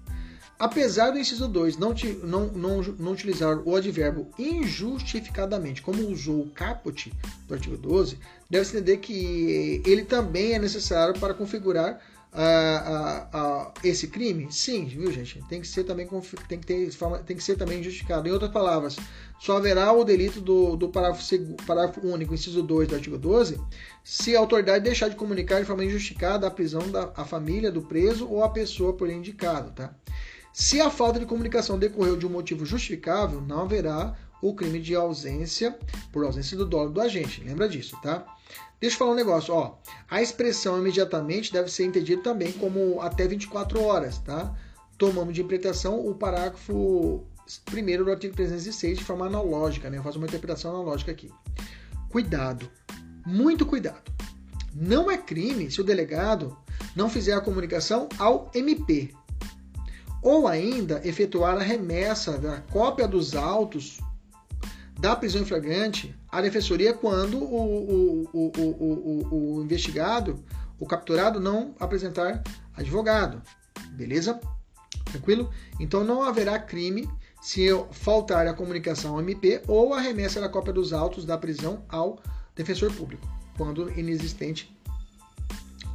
Apesar 0.59 1.11
do 1.11 1.19
inciso 1.19 1.49
2 1.49 1.77
não, 1.77 1.95
não, 2.23 2.47
não, 2.47 2.83
não 2.83 3.13
utilizar 3.13 3.59
o 3.65 3.75
advérbio 3.75 4.29
injustificadamente, 4.39 5.83
como 5.83 6.09
usou 6.09 6.43
o 6.43 6.51
caput 6.51 7.13
do 7.49 7.55
artigo 7.55 7.77
12, 7.77 8.19
deve-se 8.49 8.77
entender 8.77 8.99
que 8.99 9.83
ele 9.85 10.05
também 10.05 10.53
é 10.53 10.59
necessário 10.59 11.19
para 11.19 11.35
configurar 11.35 12.01
uh, 12.35 12.37
uh, 12.37 13.67
uh, 13.69 13.73
esse 13.83 14.09
crime? 14.09 14.47
Sim, 14.51 14.85
viu, 14.85 15.11
gente? 15.11 15.43
Tem 15.49 15.61
que 15.61 15.67
ser 15.67 15.85
também, 15.85 16.09
tem 16.49 16.59
que 16.59 16.67
ter, 16.67 16.91
tem 17.27 17.37
que 17.37 17.43
ser 17.43 17.57
também 17.57 17.83
justificado. 17.83 18.29
Em 18.29 18.33
outras 18.33 18.51
palavras, 18.51 18.97
só 19.41 19.57
haverá 19.57 19.93
o 19.93 20.05
delito 20.05 20.41
do, 20.41 20.77
do 20.77 20.89
parágrafo, 20.89 21.25
parágrafo 21.67 22.01
único, 22.07 22.35
inciso 22.35 22.63
2 22.63 22.89
do 22.89 22.95
artigo 22.95 23.19
12, 23.19 23.61
se 24.03 24.37
a 24.37 24.39
autoridade 24.39 24.85
deixar 24.85 25.09
de 25.09 25.17
comunicar 25.17 25.61
de 25.61 25.67
forma 25.67 25.85
injustificada 25.85 26.47
a 26.47 26.51
prisão 26.51 26.89
da 26.91 27.13
a 27.17 27.25
família 27.25 27.71
do 27.71 27.83
preso 27.83 28.29
ou 28.29 28.43
a 28.43 28.49
pessoa 28.49 28.93
por 28.93 29.09
ele 29.09 29.19
indicado, 29.19 29.73
tá? 29.73 29.95
Se 30.55 30.81
a 30.81 30.89
falta 30.89 31.19
de 31.19 31.27
comunicação 31.27 31.77
decorreu 31.77 32.17
de 32.17 32.25
um 32.25 32.31
motivo 32.31 32.65
justificável, 32.65 33.41
não 33.41 33.63
haverá 33.63 34.17
o 34.41 34.55
crime 34.55 34.81
de 34.81 34.95
ausência 34.95 35.77
por 36.13 36.25
ausência 36.25 36.57
do 36.57 36.65
dolo 36.65 36.91
do 36.91 37.01
agente. 37.01 37.43
Lembra 37.43 37.69
disso, 37.69 37.99
tá? 38.01 38.25
Deixa 38.81 38.95
eu 38.95 38.99
falar 39.01 39.11
um 39.11 39.17
negócio, 39.17 39.53
ó. 39.53 39.75
A 40.09 40.23
expressão 40.23 40.79
imediatamente 40.79 41.53
deve 41.53 41.69
ser 41.73 41.87
entendida 41.87 42.23
também 42.23 42.53
como 42.53 43.01
até 43.01 43.27
24 43.27 43.83
horas, 43.83 44.19
tá? 44.19 44.55
Tomamos 44.97 45.35
de 45.35 45.41
interpretação 45.41 46.07
o 46.07 46.15
parágrafo 46.15 47.27
primeiro 47.65 48.05
do 48.05 48.13
artigo 48.13 48.37
306 48.37 48.99
de 48.99 49.05
forma 49.05 49.27
analógica, 49.27 49.91
né? 49.91 49.99
Eu 49.99 50.05
faço 50.05 50.19
uma 50.19 50.29
interpretação 50.29 50.71
analógica 50.71 51.11
aqui. 51.11 51.33
Cuidado, 52.09 52.71
muito 53.27 53.67
cuidado. 53.67 54.09
Não 54.73 55.11
é 55.11 55.19
crime 55.19 55.69
se 55.69 55.81
o 55.81 55.85
delegado 55.85 56.57
não 56.95 57.11
fizer 57.11 57.33
a 57.33 57.41
comunicação 57.41 58.09
ao 58.21 58.53
MP, 58.55 59.13
ou 60.25 60.49
ainda 60.49 61.03
efetuar 61.05 61.57
a 61.59 61.63
remessa 61.63 62.39
da 62.39 62.63
cópia 62.73 63.07
dos 63.07 63.37
autos 63.37 63.99
da 64.99 65.15
prisão 65.15 65.43
em 65.43 65.45
flagrante 65.45 66.17
à 66.33 66.41
defensoria 66.41 66.95
quando 66.95 67.39
o, 67.39 68.25
o, 68.33 68.53
o, 68.53 69.57
o, 69.59 69.63
investigado, 69.63 70.43
o 70.81 70.87
capturado, 70.87 71.39
não 71.39 71.75
apresentar 71.79 72.43
advogado. 72.75 73.43
Beleza? 73.91 74.41
Tranquilo? 75.05 75.53
Então 75.79 76.03
não 76.03 76.23
haverá 76.23 76.59
crime 76.59 77.07
se 77.43 77.69
faltar 77.93 78.47
a 78.47 78.55
comunicação 78.55 79.13
ao 79.13 79.21
MP 79.21 79.61
ou 79.69 79.93
a 79.93 80.01
remessa 80.01 80.41
da 80.41 80.49
cópia 80.49 80.73
dos 80.73 80.95
autos 80.95 81.27
da 81.27 81.37
prisão 81.37 81.85
ao 81.87 82.19
defensor 82.57 82.91
público, 82.95 83.29
quando 83.59 83.91
inexistente 83.99 84.75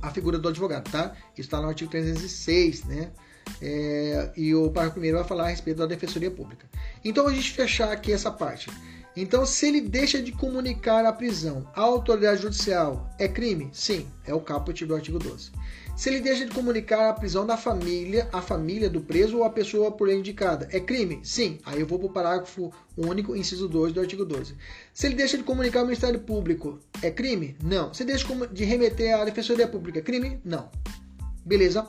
a 0.04 0.12
figura 0.12 0.38
do 0.38 0.48
advogado, 0.48 0.90
tá? 0.92 1.16
Isso 1.34 1.48
está 1.48 1.60
no 1.60 1.68
artigo 1.68 1.90
306, 1.90 2.84
né? 2.84 3.12
É, 3.62 4.32
e 4.36 4.54
o 4.56 4.70
parágrafo 4.70 4.94
primeiro 4.94 5.18
vai 5.18 5.28
falar 5.28 5.44
a 5.46 5.50
respeito 5.50 5.78
da 5.78 5.86
Defensoria 5.86 6.32
Pública. 6.32 6.68
Então, 7.04 7.28
a 7.28 7.34
gente 7.34 7.52
fechar 7.52 7.92
aqui 7.92 8.12
essa 8.12 8.32
parte. 8.32 8.70
Então, 9.16 9.46
se 9.46 9.68
ele 9.68 9.82
deixa 9.82 10.22
de 10.22 10.32
comunicar 10.32 11.06
a 11.06 11.12
prisão 11.12 11.68
à 11.76 11.82
autoridade 11.82 12.42
judicial, 12.42 13.10
é 13.18 13.28
crime? 13.28 13.70
Sim, 13.74 14.08
é 14.26 14.34
o 14.34 14.40
caput 14.40 14.86
do 14.86 14.96
artigo 14.96 15.20
12. 15.20 15.52
Se 16.00 16.08
ele 16.08 16.22
deixa 16.22 16.46
de 16.46 16.54
comunicar 16.54 17.10
a 17.10 17.14
prisão 17.14 17.46
da 17.46 17.58
família, 17.58 18.30
a 18.32 18.42
família 18.42 18.90
do 18.90 19.02
preso 19.02 19.40
ou 19.40 19.44
a 19.44 19.50
pessoa 19.50 19.92
por 19.92 20.08
ele 20.08 20.20
indicada, 20.20 20.70
é 20.72 20.80
crime? 20.80 21.20
Sim. 21.24 21.60
Aí 21.66 21.82
eu 21.82 21.86
vou 21.86 22.00
para 22.00 22.08
o 22.08 22.14
parágrafo 22.14 22.72
único, 22.96 23.36
inciso 23.36 23.68
2 23.68 23.92
do 23.92 24.00
artigo 24.00 24.24
12. 24.24 24.56
Se 24.94 25.08
ele 25.08 25.16
deixa 25.16 25.38
de 25.38 25.44
comunicar 25.44 25.80
ao 25.80 25.86
Ministério 25.86 26.22
Público, 26.22 26.80
é 27.02 27.12
crime? 27.12 27.58
Não. 27.62 27.94
Se 27.94 28.04
ele 28.04 28.14
deixa 28.14 28.26
de 28.48 28.64
remeter 28.64 29.20
à 29.20 29.26
Defensoria 29.26 29.68
Pública, 29.68 30.00
é 30.00 30.02
crime? 30.02 30.40
Não. 30.46 30.70
Beleza? 31.46 31.86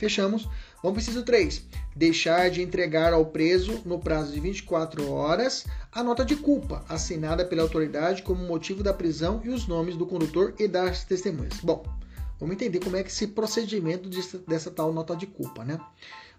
Fechamos. 0.00 0.44
Vamos 0.44 0.54
para 0.80 0.92
o 0.92 0.98
inciso 0.98 1.22
3. 1.22 1.62
Deixar 1.94 2.50
de 2.50 2.62
entregar 2.62 3.12
ao 3.12 3.26
preso, 3.26 3.82
no 3.84 3.98
prazo 3.98 4.32
de 4.32 4.40
24 4.40 5.12
horas, 5.12 5.66
a 5.92 6.02
nota 6.02 6.24
de 6.24 6.36
culpa, 6.36 6.82
assinada 6.88 7.44
pela 7.44 7.60
autoridade 7.60 8.22
como 8.22 8.42
motivo 8.42 8.82
da 8.82 8.94
prisão 8.94 9.42
e 9.44 9.50
os 9.50 9.68
nomes 9.68 9.96
do 9.96 10.06
condutor 10.06 10.54
e 10.58 10.66
das 10.66 11.04
testemunhas. 11.04 11.60
Bom, 11.62 11.84
vamos 12.38 12.54
entender 12.54 12.80
como 12.80 12.96
é 12.96 13.02
que 13.02 13.10
esse 13.10 13.26
procedimento 13.26 14.08
dessa 14.48 14.70
tal 14.70 14.90
nota 14.90 15.14
de 15.14 15.26
culpa, 15.26 15.66
né? 15.66 15.78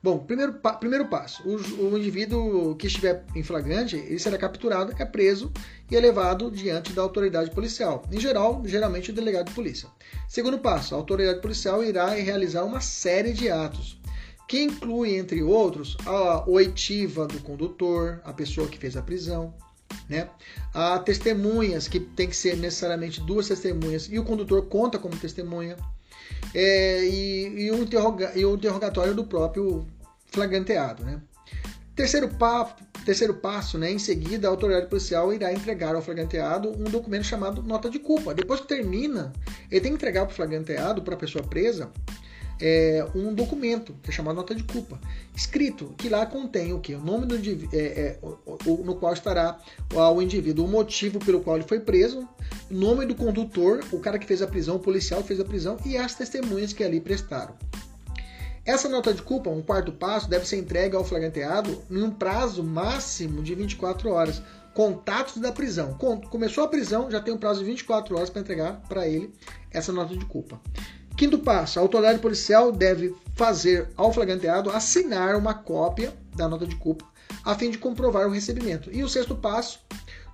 Bom, 0.03 0.17
primeiro, 0.17 0.53
primeiro 0.79 1.07
passo: 1.07 1.43
o, 1.47 1.91
o, 1.91 1.97
indivíduo 1.97 2.75
que 2.75 2.87
estiver 2.87 3.23
em 3.35 3.43
flagrante, 3.43 3.95
ele 3.95 4.17
será 4.17 4.37
capturado, 4.37 4.95
é 4.97 5.05
preso 5.05 5.51
e 5.89 5.95
é 5.95 5.99
levado 5.99 6.49
diante 6.49 6.91
da 6.93 7.03
autoridade 7.03 7.51
policial. 7.51 8.03
Em 8.11 8.19
geral, 8.19 8.63
geralmente 8.65 9.11
o 9.11 9.13
delegado 9.13 9.49
de 9.49 9.53
polícia. 9.53 9.87
Segundo 10.27 10.57
passo: 10.57 10.95
a 10.95 10.97
autoridade 10.97 11.39
policial 11.39 11.83
irá 11.83 12.09
realizar 12.09 12.63
uma 12.63 12.81
série 12.81 13.31
de 13.31 13.49
atos 13.49 14.01
que 14.47 14.61
inclui, 14.61 15.15
entre 15.15 15.41
outros, 15.41 15.95
a 16.05 16.43
oitiva 16.49 17.25
do 17.25 17.39
condutor, 17.39 18.19
a 18.25 18.33
pessoa 18.33 18.67
que 18.67 18.77
fez 18.77 18.97
a 18.97 19.01
prisão, 19.01 19.53
né? 20.09 20.27
Há 20.73 20.99
testemunhas, 20.99 21.87
que 21.87 22.01
tem 22.01 22.27
que 22.27 22.35
ser 22.35 22.57
necessariamente 22.57 23.21
duas 23.21 23.47
testemunhas, 23.47 24.09
e 24.11 24.19
o 24.19 24.25
condutor 24.25 24.65
conta 24.65 24.99
como 24.99 25.15
testemunha, 25.15 25.77
é, 26.53 27.03
e, 27.03 27.65
e, 27.65 27.71
o 27.71 27.83
interroga, 27.83 28.31
e 28.35 28.45
o 28.45 28.55
interrogatório 28.55 29.13
do 29.13 29.23
próprio 29.23 29.87
flagranteado. 30.27 31.03
Né? 31.03 31.21
Terceiro, 31.95 32.29
papo, 32.29 32.81
terceiro 33.05 33.33
passo, 33.33 33.77
né? 33.77 33.91
em 33.91 33.99
seguida, 33.99 34.47
a 34.47 34.51
autoridade 34.51 34.87
policial 34.87 35.33
irá 35.33 35.51
entregar 35.51 35.95
ao 35.95 36.01
flagranteado 36.01 36.69
um 36.69 36.85
documento 36.85 37.25
chamado 37.25 37.61
nota 37.61 37.89
de 37.89 37.99
culpa. 37.99 38.33
Depois 38.33 38.61
que 38.61 38.67
termina, 38.67 39.31
ele 39.69 39.81
tem 39.81 39.91
que 39.91 39.97
entregar 39.97 40.25
para 40.25 40.33
o 40.33 40.35
flagranteado, 40.35 41.01
para 41.01 41.15
a 41.15 41.17
pessoa 41.17 41.43
presa, 41.43 41.91
é, 42.61 43.05
um 43.15 43.33
documento, 43.33 43.95
que 44.03 44.09
é 44.09 44.13
chamado 44.13 44.35
nota 44.35 44.53
de 44.53 44.63
culpa, 44.63 44.99
escrito, 45.35 45.93
que 45.97 46.07
lá 46.07 46.25
contém 46.25 46.71
o 46.73 46.79
que? 46.79 46.93
O 46.93 47.01
nome 47.01 47.25
do 47.25 47.35
é, 47.75 47.77
é, 47.77 48.19
o, 48.21 48.83
no 48.83 48.95
qual 48.95 49.13
estará 49.13 49.59
o 49.93 50.21
indivíduo, 50.21 50.65
o 50.65 50.67
motivo 50.67 51.19
pelo 51.19 51.41
qual 51.41 51.57
ele 51.57 51.67
foi 51.67 51.79
preso, 51.79 52.27
o 52.69 52.73
nome 52.73 53.05
do 53.05 53.15
condutor, 53.15 53.83
o 53.91 53.99
cara 53.99 54.19
que 54.19 54.25
fez 54.25 54.41
a 54.41 54.47
prisão, 54.47 54.75
o 54.75 54.79
policial 54.79 55.21
que 55.21 55.29
fez 55.29 55.39
a 55.39 55.45
prisão 55.45 55.77
e 55.85 55.97
as 55.97 56.13
testemunhas 56.13 56.71
que 56.71 56.83
ali 56.83 57.01
prestaram. 57.01 57.55
Essa 58.63 58.87
nota 58.87 59.11
de 59.11 59.23
culpa, 59.23 59.49
um 59.49 59.61
quarto 59.61 59.91
passo, 59.91 60.29
deve 60.29 60.47
ser 60.47 60.57
entregue 60.57 60.95
ao 60.95 61.03
flagranteado 61.03 61.81
em 61.89 62.03
um 62.03 62.11
prazo 62.11 62.63
máximo 62.63 63.41
de 63.41 63.55
24 63.55 64.11
horas. 64.11 64.41
Contatos 64.73 65.37
da 65.37 65.51
prisão. 65.51 65.95
Começou 66.29 66.63
a 66.63 66.67
prisão, 66.67 67.09
já 67.09 67.19
tem 67.19 67.33
um 67.33 67.37
prazo 67.37 67.59
de 67.59 67.65
24 67.65 68.15
horas 68.15 68.29
para 68.29 68.39
entregar 68.39 68.81
para 68.87 69.07
ele 69.07 69.33
essa 69.71 69.91
nota 69.91 70.15
de 70.15 70.25
culpa. 70.25 70.61
Quinto 71.17 71.39
passo: 71.39 71.79
a 71.79 71.81
autoridade 71.81 72.19
policial 72.19 72.71
deve 72.71 73.15
fazer 73.35 73.89
ao 73.95 74.11
flagranteado 74.13 74.69
assinar 74.69 75.35
uma 75.35 75.53
cópia 75.53 76.13
da 76.35 76.47
nota 76.47 76.65
de 76.65 76.75
culpa 76.75 77.11
a 77.43 77.55
fim 77.55 77.69
de 77.69 77.77
comprovar 77.77 78.27
o 78.27 78.31
recebimento. 78.31 78.89
E 78.91 79.03
o 79.03 79.09
sexto 79.09 79.35
passo: 79.35 79.79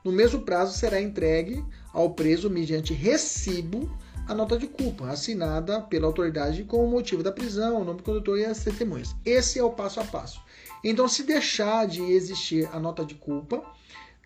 no 0.04 0.12
mesmo 0.12 0.42
prazo 0.42 0.78
será 0.78 1.02
entregue 1.02 1.64
ao 1.94 2.12
preso 2.12 2.50
mediante 2.50 2.94
recibo 2.94 3.90
a 4.28 4.34
nota 4.34 4.58
de 4.58 4.68
culpa, 4.68 5.08
assinada 5.08 5.80
pela 5.82 6.06
autoridade 6.06 6.64
com 6.66 6.84
o 6.84 6.90
motivo 6.90 7.24
da 7.24 7.32
prisão, 7.32 7.82
o 7.82 7.86
nome 7.86 8.00
do 8.00 8.04
condutor 8.04 8.38
e 8.38 8.46
as 8.46 8.62
testemunhas. 8.62 9.16
Esse 9.26 9.58
é 9.58 9.64
o 9.64 9.72
passo 9.72 10.02
a 10.02 10.04
passo. 10.04 10.42
Então, 10.84 11.08
se 11.08 11.24
deixar 11.24 11.88
de 11.88 12.02
existir 12.02 12.68
a 12.74 12.80
nota 12.80 13.06
de 13.06 13.16
culpa, 13.16 13.64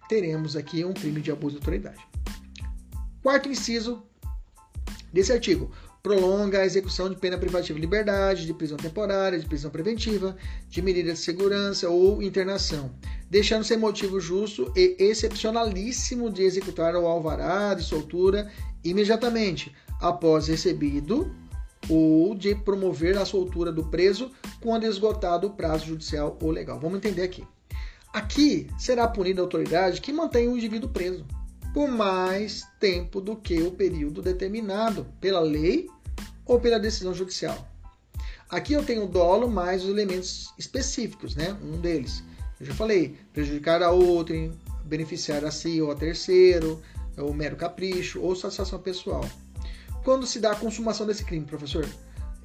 teremos 0.10 0.56
aqui 0.56 0.84
um 0.84 0.94
crime 0.94 1.22
de 1.22 1.32
abuso 1.32 1.52
de 1.52 1.62
autoridade. 1.62 2.02
Quarto 3.22 3.48
inciso 3.48 4.02
desse 5.14 5.32
artigo: 5.32 5.72
prolonga 6.02 6.60
a 6.60 6.66
execução 6.66 7.10
de 7.10 7.16
pena 7.16 7.38
privativa 7.38 7.76
de 7.76 7.82
liberdade, 7.82 8.46
de 8.46 8.54
prisão 8.54 8.78
temporária, 8.78 9.40
de 9.40 9.46
prisão 9.46 9.70
preventiva, 9.70 10.36
de 10.68 10.82
medida 10.82 11.14
de 11.14 11.20
segurança 11.20 11.90
ou 11.90 12.22
internação, 12.24 12.92
deixando 13.30 13.64
sem 13.64 13.78
motivo 13.78 14.20
justo 14.20 14.72
e 14.76 14.96
excepcionalíssimo 15.00 16.32
de 16.32 16.44
executar 16.44 16.96
o 16.96 17.06
alvará 17.06 17.74
de 17.74 17.84
soltura 17.84 18.52
imediatamente 18.84 19.76
após 20.00 20.48
recebido 20.48 21.34
ou 21.90 22.34
de 22.36 22.56
promover 22.56 23.18
a 23.18 23.26
soltura 23.26 23.72
do 23.72 23.86
preso 23.86 24.32
quando 24.60 24.86
esgotado 24.86 25.48
o 25.48 25.52
prazo 25.52 25.88
judicial 25.88 26.38
ou 26.42 26.52
legal. 26.52 26.80
Vamos 26.80 26.98
entender 26.98 27.24
aqui. 27.24 27.46
Aqui 28.14 28.68
será 28.78 29.08
punida 29.08 29.42
a 29.42 29.44
autoridade 29.44 30.02
que 30.02 30.12
mantém 30.12 30.48
o 30.48 30.58
indivíduo 30.58 30.90
preso 30.90 31.26
por 31.74 31.90
mais 31.90 32.68
tempo 32.80 33.22
do 33.22 33.36
que 33.36 33.62
o 33.62 33.72
período 33.72 34.22
determinado 34.22 35.06
pela 35.20 35.40
lei 35.40 35.90
ou 36.46 36.60
pela 36.60 36.80
decisão 36.80 37.14
judicial. 37.14 37.68
Aqui 38.50 38.74
eu 38.74 38.84
tenho 38.84 39.06
o 39.06 39.08
dolo 39.08 39.50
mais 39.50 39.84
os 39.84 39.90
elementos 39.90 40.54
específicos, 40.58 41.36
né? 41.36 41.58
Um 41.64 41.80
deles, 41.80 42.22
eu 42.60 42.66
já 42.66 42.74
falei, 42.74 43.16
prejudicar 43.32 43.82
a 43.82 43.92
outro, 43.92 44.36
beneficiar 44.84 45.46
a 45.46 45.52
si 45.52 45.82
ou 45.82 45.90
a 45.90 45.96
terceiro, 45.96 46.82
ou 47.18 47.34
mero 47.34 47.56
capricho, 47.56 48.22
ou 48.22 48.36
satisfação 48.36 48.80
pessoal. 48.80 49.28
Quando 50.04 50.28
se 50.28 50.40
dá 50.40 50.52
a 50.52 50.56
consumação 50.56 51.08
desse 51.08 51.24
crime, 51.24 51.46
professor? 51.46 51.88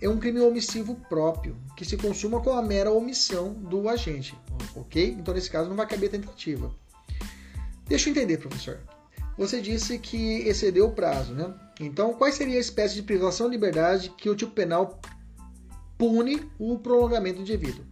É 0.00 0.08
um 0.08 0.18
crime 0.18 0.40
omissivo 0.40 0.94
próprio, 1.08 1.56
que 1.76 1.84
se 1.84 1.96
consuma 1.96 2.40
com 2.40 2.52
a 2.52 2.62
mera 2.62 2.92
omissão 2.92 3.54
do 3.54 3.88
agente, 3.88 4.38
ok? 4.74 5.16
Então, 5.18 5.34
nesse 5.34 5.50
caso, 5.50 5.68
não 5.68 5.76
vai 5.76 5.86
caber 5.86 6.10
tentativa. 6.10 6.70
Deixa 7.86 8.08
eu 8.08 8.12
entender, 8.12 8.36
professor. 8.36 8.78
Você 9.36 9.60
disse 9.60 9.98
que 9.98 10.40
excedeu 10.48 10.86
o 10.86 10.92
prazo, 10.92 11.34
né? 11.34 11.52
Então, 11.78 12.14
qual 12.14 12.30
seria 12.32 12.56
a 12.56 12.60
espécie 12.60 12.94
de 12.94 13.02
privação 13.02 13.46
de 13.46 13.52
liberdade 13.52 14.10
que 14.16 14.30
o 14.30 14.34
tipo 14.34 14.52
penal 14.52 14.98
pune 15.98 16.42
o 16.58 16.78
prolongamento 16.78 17.40
indevido? 17.40 17.84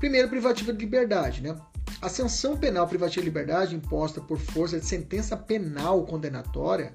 Primeiro, 0.00 0.28
privativa 0.28 0.72
de 0.72 0.78
liberdade, 0.78 1.40
né? 1.40 1.56
A 2.02 2.08
sanção 2.08 2.56
penal 2.56 2.86
privativa 2.86 3.20
de 3.20 3.28
liberdade 3.28 3.76
imposta 3.76 4.20
por 4.20 4.38
força 4.38 4.78
de 4.78 4.86
sentença 4.86 5.36
penal 5.36 6.04
condenatória 6.04 6.92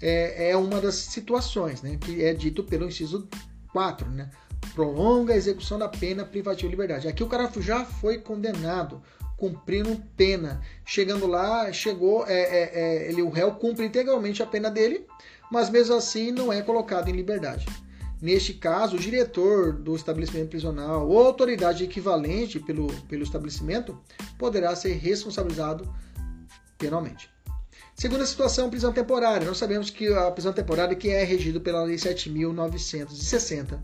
é, 0.00 0.50
é 0.50 0.56
uma 0.56 0.80
das 0.80 0.96
situações, 0.96 1.82
né? 1.82 1.98
Que 2.00 2.24
é 2.24 2.34
dito 2.34 2.64
pelo 2.64 2.86
inciso 2.86 3.28
4, 3.72 4.08
né? 4.10 4.30
Prolonga 4.74 5.34
a 5.34 5.36
execução 5.36 5.78
da 5.78 5.88
pena 5.88 6.24
privativa 6.24 6.68
de 6.68 6.70
liberdade. 6.70 7.08
Aqui 7.08 7.22
o 7.22 7.28
cara 7.28 7.50
já 7.60 7.84
foi 7.84 8.18
condenado 8.18 9.02
cumprindo 9.40 10.00
pena. 10.14 10.60
Chegando 10.84 11.26
lá, 11.26 11.72
chegou, 11.72 12.26
é, 12.26 12.34
é, 12.34 12.70
é, 12.74 13.10
ele, 13.10 13.22
o 13.22 13.30
réu 13.30 13.52
cumpre 13.52 13.86
integralmente 13.86 14.42
a 14.42 14.46
pena 14.46 14.70
dele, 14.70 15.06
mas 15.50 15.70
mesmo 15.70 15.96
assim 15.96 16.30
não 16.30 16.52
é 16.52 16.60
colocado 16.60 17.08
em 17.08 17.12
liberdade. 17.12 17.66
Neste 18.20 18.52
caso, 18.52 18.96
o 18.96 19.00
diretor 19.00 19.72
do 19.72 19.96
estabelecimento 19.96 20.50
prisional 20.50 21.08
ou 21.08 21.26
autoridade 21.26 21.82
equivalente 21.82 22.60
pelo, 22.60 22.88
pelo 23.08 23.22
estabelecimento 23.22 23.98
poderá 24.38 24.76
ser 24.76 24.92
responsabilizado 24.92 25.90
penalmente. 26.76 27.30
Segunda 28.00 28.24
situação, 28.24 28.70
prisão 28.70 28.94
temporária. 28.94 29.46
Nós 29.46 29.58
sabemos 29.58 29.90
que 29.90 30.08
a 30.08 30.30
prisão 30.30 30.54
temporária 30.54 30.96
que 30.96 31.10
é 31.10 31.22
regida 31.22 31.60
pela 31.60 31.82
Lei 31.82 31.96
7.960 31.96 33.78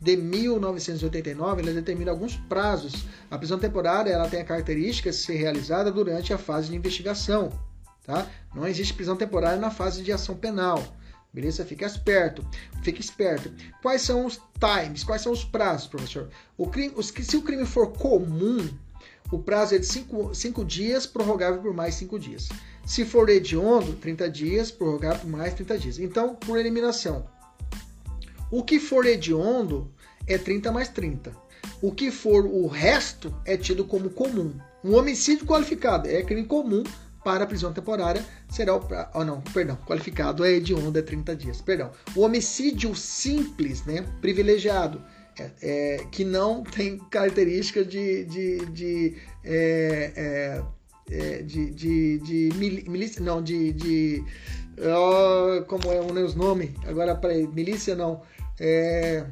de 0.00 0.16
1989, 0.16 1.62
ela 1.62 1.72
determina 1.72 2.10
alguns 2.10 2.34
prazos. 2.34 3.04
A 3.30 3.38
prisão 3.38 3.60
temporária 3.60 4.10
ela 4.10 4.28
tem 4.28 4.40
a 4.40 4.44
característica 4.44 5.10
de 5.10 5.16
ser 5.16 5.36
realizada 5.36 5.92
durante 5.92 6.32
a 6.32 6.38
fase 6.38 6.68
de 6.68 6.74
investigação. 6.74 7.52
Tá? 8.04 8.26
Não 8.52 8.66
existe 8.66 8.92
prisão 8.92 9.14
temporária 9.14 9.60
na 9.60 9.70
fase 9.70 10.02
de 10.02 10.10
ação 10.10 10.34
penal. 10.34 10.82
Beleza? 11.32 11.64
Fica 11.64 11.86
esperto. 11.86 12.44
Fica 12.82 13.00
esperto. 13.00 13.52
Quais 13.80 14.02
são 14.02 14.26
os 14.26 14.40
times? 14.58 15.04
Quais 15.04 15.22
são 15.22 15.30
os 15.30 15.44
prazos, 15.44 15.86
professor? 15.86 16.28
O 16.58 16.66
crime, 16.66 16.92
os, 16.96 17.06
se 17.06 17.36
o 17.36 17.42
crime 17.42 17.64
for 17.64 17.92
comum, 17.92 18.68
o 19.30 19.38
prazo 19.38 19.76
é 19.76 19.78
de 19.78 19.86
5 19.86 20.64
dias, 20.64 21.06
prorrogável 21.06 21.62
por 21.62 21.72
mais 21.72 21.94
5 21.94 22.18
dias. 22.18 22.48
Se 22.90 23.04
for 23.04 23.28
hediondo, 23.28 23.92
30 23.92 24.28
dias, 24.28 24.72
prorrogável 24.72 25.20
por 25.20 25.30
mais 25.30 25.54
30 25.54 25.78
dias. 25.78 25.98
Então, 26.00 26.34
por 26.34 26.58
eliminação, 26.58 27.24
o 28.50 28.64
que 28.64 28.80
for 28.80 29.06
hediondo 29.06 29.88
é 30.26 30.36
30 30.36 30.72
mais 30.72 30.88
30. 30.88 31.32
O 31.80 31.92
que 31.92 32.10
for 32.10 32.44
o 32.44 32.66
resto 32.66 33.32
é 33.44 33.56
tido 33.56 33.84
como 33.84 34.10
comum. 34.10 34.52
Um 34.82 34.96
homicídio 34.96 35.46
qualificado 35.46 36.08
é 36.08 36.20
crime 36.24 36.42
comum 36.42 36.82
para 37.22 37.44
a 37.44 37.46
prisão 37.46 37.72
temporária 37.72 38.26
será 38.50 38.74
o 38.74 38.82
oh, 39.14 39.22
não, 39.22 39.40
perdão, 39.40 39.78
qualificado 39.86 40.44
é 40.44 40.50
hediondo 40.50 40.98
é 40.98 41.02
30 41.02 41.36
dias, 41.36 41.60
perdão. 41.60 41.92
O 42.16 42.22
homicídio 42.22 42.92
simples, 42.96 43.84
né, 43.84 44.04
privilegiado, 44.20 45.00
é, 45.38 45.50
é, 45.62 46.06
que 46.10 46.24
não 46.24 46.64
tem 46.64 46.98
característica 46.98 47.84
de, 47.84 48.24
de, 48.24 48.66
de, 48.66 49.16
é, 49.44 50.60
é, 51.10 51.40
é 51.40 51.42
de, 51.42 51.70
de, 51.70 52.18
de 52.18 52.48
milícia, 52.56 53.22
não, 53.22 53.42
de, 53.42 53.72
de 53.72 54.24
oh, 54.78 55.64
como 55.64 55.92
é 55.92 56.00
o 56.00 56.12
nome? 56.34 56.74
Agora, 56.86 57.14
peraí, 57.14 57.46
milícia 57.46 57.94
não, 57.94 58.22
é, 58.58 59.26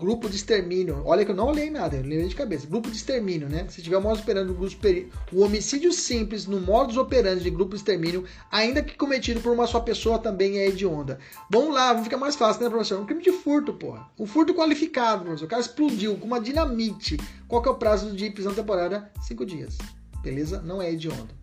grupo 0.00 0.28
de 0.28 0.36
extermínio. 0.36 1.02
Olha 1.04 1.24
que 1.24 1.30
eu 1.30 1.34
não 1.34 1.46
olhei 1.46 1.68
nada, 1.68 1.96
eu 1.96 2.02
lembrei 2.02 2.26
de 2.26 2.34
cabeça. 2.34 2.66
Grupo 2.66 2.90
de 2.90 2.96
extermínio, 2.96 3.48
né? 3.48 3.66
Se 3.68 3.82
tiver 3.82 3.98
o 3.98 4.00
modus 4.00 4.22
operandi 4.22 5.08
o 5.30 5.44
homicídio 5.44 5.92
simples 5.92 6.46
no 6.46 6.58
modus 6.58 6.96
operandi 6.96 7.44
de 7.44 7.50
grupo 7.50 7.72
de 7.72 7.76
extermínio, 7.76 8.24
ainda 8.50 8.82
que 8.82 8.96
cometido 8.96 9.40
por 9.40 9.52
uma 9.52 9.66
só 9.66 9.78
pessoa, 9.78 10.18
também 10.18 10.58
é 10.58 10.66
hedionda. 10.66 11.18
Vamos 11.50 11.74
lá, 11.74 12.02
ficar 12.02 12.16
mais 12.16 12.34
fácil, 12.34 12.62
né, 12.62 12.70
professor? 12.70 12.98
Um 12.98 13.06
crime 13.06 13.22
de 13.22 13.30
furto, 13.30 13.74
porra. 13.74 14.08
Um 14.18 14.26
furto 14.26 14.54
qualificado, 14.54 15.22
professor. 15.22 15.44
O 15.44 15.48
cara 15.48 15.60
explodiu 15.60 16.16
com 16.16 16.26
uma 16.26 16.40
dinamite. 16.40 17.18
Qual 17.46 17.60
que 17.62 17.68
é 17.68 17.72
o 17.72 17.76
prazo 17.76 18.16
de 18.16 18.30
prisão 18.30 18.54
temporária? 18.54 19.10
Cinco 19.20 19.44
dias. 19.44 19.76
Beleza? 20.22 20.60
Não 20.62 20.80
é 20.80 20.90
hedionda. 20.90 21.34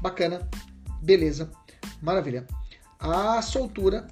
Bacana. 0.00 0.48
Beleza. 1.02 1.50
Maravilha. 2.00 2.46
A 2.98 3.40
soltura 3.42 4.06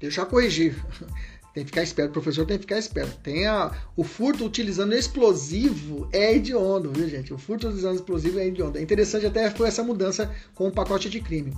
eu 0.00 0.26
corrigir. 0.26 0.74
Tem 1.52 1.64
que 1.64 1.70
ficar 1.70 1.82
esperto, 1.82 2.12
professor 2.12 2.46
tem 2.46 2.56
que 2.58 2.62
ficar 2.62 2.78
esperto. 2.78 3.18
Tem 3.24 3.44
a, 3.44 3.72
o 3.96 4.04
furto 4.04 4.44
utilizando 4.44 4.94
explosivo 4.94 6.08
é 6.12 6.36
hediondo, 6.36 6.92
viu, 6.92 7.08
gente? 7.08 7.34
O 7.34 7.38
furto 7.38 7.66
utilizando 7.66 7.96
explosivo 7.96 8.38
é 8.38 8.46
hediondo. 8.46 8.78
É 8.78 8.82
interessante 8.82 9.26
até 9.26 9.50
foi 9.50 9.66
essa 9.66 9.82
mudança 9.82 10.32
com 10.54 10.68
o 10.68 10.70
pacote 10.70 11.10
de 11.10 11.20
crime. 11.20 11.52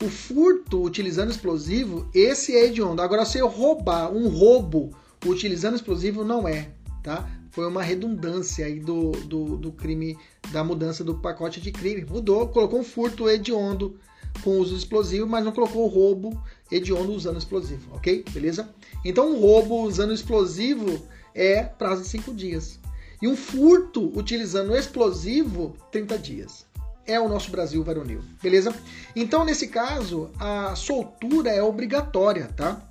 O 0.00 0.08
furto 0.08 0.80
utilizando 0.80 1.32
explosivo, 1.32 2.08
esse 2.14 2.54
é 2.54 2.66
hediondo. 2.66 3.02
Agora, 3.02 3.24
se 3.24 3.38
eu 3.38 3.48
roubar 3.48 4.12
um 4.12 4.28
roubo 4.28 4.96
utilizando 5.26 5.74
explosivo, 5.74 6.22
não 6.22 6.46
é, 6.46 6.70
tá? 7.02 7.28
Foi 7.54 7.68
uma 7.68 7.84
redundância 7.84 8.66
aí 8.66 8.80
do, 8.80 9.12
do, 9.12 9.56
do 9.56 9.70
crime, 9.70 10.18
da 10.50 10.64
mudança 10.64 11.04
do 11.04 11.14
pacote 11.14 11.60
de 11.60 11.70
crime. 11.70 12.04
Mudou, 12.04 12.48
colocou 12.48 12.80
um 12.80 12.84
furto 12.84 13.30
hediondo 13.30 13.96
com 14.42 14.58
uso 14.58 14.76
explosivo, 14.76 15.24
mas 15.24 15.44
não 15.44 15.52
colocou 15.52 15.86
roubo 15.86 16.42
hediondo 16.70 17.12
usando 17.12 17.38
explosivo, 17.38 17.94
ok? 17.94 18.24
Beleza? 18.30 18.68
Então, 19.04 19.30
um 19.30 19.40
roubo 19.40 19.82
usando 19.82 20.12
explosivo 20.12 21.06
é 21.32 21.62
prazo 21.62 22.02
de 22.02 22.08
5 22.08 22.34
dias. 22.34 22.80
E 23.22 23.28
um 23.28 23.36
furto 23.36 24.10
utilizando 24.18 24.74
explosivo, 24.74 25.76
30 25.92 26.18
dias. 26.18 26.66
É 27.06 27.20
o 27.20 27.28
nosso 27.28 27.52
Brasil 27.52 27.84
varonil, 27.84 28.20
beleza? 28.42 28.74
Então, 29.14 29.44
nesse 29.44 29.68
caso, 29.68 30.30
a 30.40 30.74
soltura 30.74 31.50
é 31.50 31.62
obrigatória, 31.62 32.48
tá? 32.56 32.82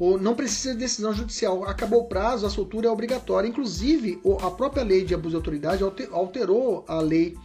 Ou 0.00 0.18
não 0.18 0.34
precisa 0.34 0.72
de 0.72 0.80
decisão 0.80 1.12
judicial. 1.12 1.62
Acabou 1.64 2.00
o 2.00 2.08
prazo, 2.08 2.46
a 2.46 2.50
soltura 2.50 2.88
é 2.88 2.90
obrigatória. 2.90 3.46
Inclusive, 3.46 4.18
a 4.40 4.50
própria 4.50 4.82
lei 4.82 5.04
de 5.04 5.14
abuso 5.14 5.30
de 5.30 5.36
autoridade 5.36 5.84
alterou 6.10 6.86
a 6.88 7.00
lei 7.00 7.36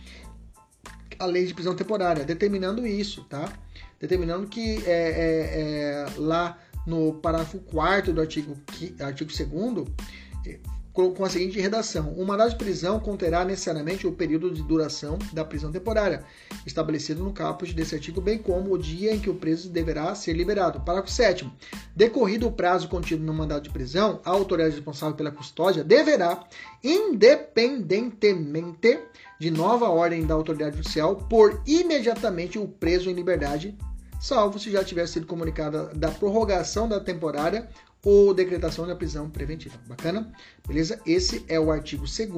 a 1.20 1.26
lei 1.26 1.46
de 1.46 1.54
prisão 1.54 1.76
temporária, 1.76 2.26
determinando 2.26 2.86
isso, 2.86 3.24
tá? 3.26 3.52
Determinando 4.00 4.48
que 4.48 4.84
é, 4.86 4.91
é, 4.91 6.06
é, 6.06 6.06
lá 6.18 6.58
no 6.86 7.13
parágrafo 7.15 7.60
4 7.60 8.13
do 8.13 8.22
artigo, 8.22 8.58
artigo 9.00 9.32
2 9.32 9.88
com 10.95 11.25
a 11.25 11.29
seguinte 11.29 11.60
redação: 11.60 12.13
o 12.13 12.25
mandado 12.25 12.51
de 12.51 12.55
prisão 12.55 13.01
conterá 13.01 13.43
necessariamente 13.43 14.08
o 14.08 14.13
período 14.13 14.49
de 14.51 14.63
duração 14.63 15.19
da 15.34 15.43
prisão 15.43 15.69
temporária, 15.71 16.23
estabelecido 16.65 17.21
no 17.21 17.34
caput 17.34 17.73
desse 17.73 17.95
artigo, 17.95 18.21
bem 18.21 18.38
como 18.38 18.73
o 18.73 18.77
dia 18.77 19.13
em 19.13 19.19
que 19.19 19.29
o 19.29 19.36
preso 19.36 19.69
deverá 19.69 20.15
ser 20.15 20.31
liberado. 20.34 20.79
Parágrafo 20.79 21.12
7. 21.12 21.51
Decorrido 21.93 22.47
o 22.47 22.51
prazo 22.51 22.88
contido 22.88 23.21
no 23.23 23.34
mandado 23.34 23.63
de 23.63 23.69
prisão, 23.69 24.21
a 24.23 24.31
autoridade 24.31 24.75
responsável 24.75 25.17
pela 25.17 25.31
custódia 25.31 25.84
deverá, 25.84 26.45
independentemente 26.81 29.01
de 29.38 29.51
nova 29.51 29.89
ordem 29.89 30.25
da 30.25 30.34
autoridade 30.34 30.77
judicial, 30.77 31.13
pôr 31.15 31.62
imediatamente 31.67 32.58
o 32.58 32.65
preso 32.67 33.10
em 33.10 33.13
liberdade, 33.13 33.77
salvo 34.19 34.58
se 34.58 34.71
já 34.71 34.84
tiver 34.84 35.08
sido 35.08 35.27
comunicada 35.27 35.91
da 35.93 36.10
prorrogação 36.10 36.88
da 36.88 37.01
temporária 37.01 37.67
ou 38.06 38.34
decretação 38.34 38.86
da 38.86 38.96
prisão 38.96 39.30
preventiva. 39.30 39.78
Bacana? 39.88 40.32
Beleza? 40.65 41.02
Esse 41.06 41.44
é 41.50 41.60
o 41.60 41.72
artigo 41.72 42.06
2 42.06 42.30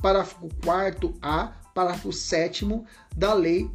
parágrafo 0.00 0.48
4A, 0.62 1.52
parágrafo 1.74 2.12
7 2.12 2.64
da 3.16 3.34
Lei 3.34 3.68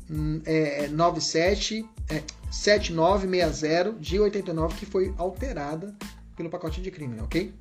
é, 0.46 0.88
97 0.88 1.86
é, 2.10 2.24
7960 2.50 4.00
de 4.00 4.20
89 4.20 4.76
que 4.76 4.86
foi 4.86 5.14
alterada 5.18 5.94
pelo 6.36 6.50
pacote 6.50 6.82
de 6.82 6.90
crime, 6.90 7.20
ok? 7.20 7.54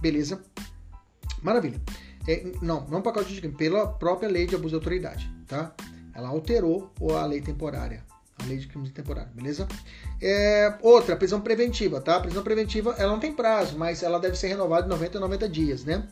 Beleza? 0.00 0.42
Maravilha. 1.40 1.80
É, 2.26 2.44
não, 2.60 2.86
não 2.88 3.00
pacote 3.00 3.32
de 3.32 3.40
crime, 3.40 3.54
pela 3.54 3.86
própria 3.86 4.28
lei 4.28 4.46
de 4.46 4.54
abuso 4.54 4.70
de 4.70 4.74
autoridade, 4.74 5.32
tá? 5.46 5.72
Ela 6.12 6.28
alterou 6.28 6.92
a 7.16 7.24
lei 7.24 7.40
temporária, 7.40 8.04
a 8.38 8.46
lei 8.46 8.58
de 8.58 8.66
crimes 8.66 8.90
temporários, 8.90 9.32
beleza? 9.34 9.66
É, 10.20 10.74
outra, 10.82 11.16
prisão 11.16 11.40
preventiva, 11.40 12.00
tá? 12.00 12.16
A 12.16 12.20
prisão 12.20 12.42
preventiva, 12.42 12.94
ela 12.98 13.12
não 13.12 13.20
tem 13.20 13.32
prazo, 13.32 13.76
mas 13.76 14.02
ela 14.02 14.18
deve 14.18 14.36
ser 14.36 14.48
renovada 14.48 14.84
de 14.84 14.88
90 14.88 15.18
a 15.18 15.20
90 15.20 15.48
dias, 15.48 15.84
né? 15.84 16.06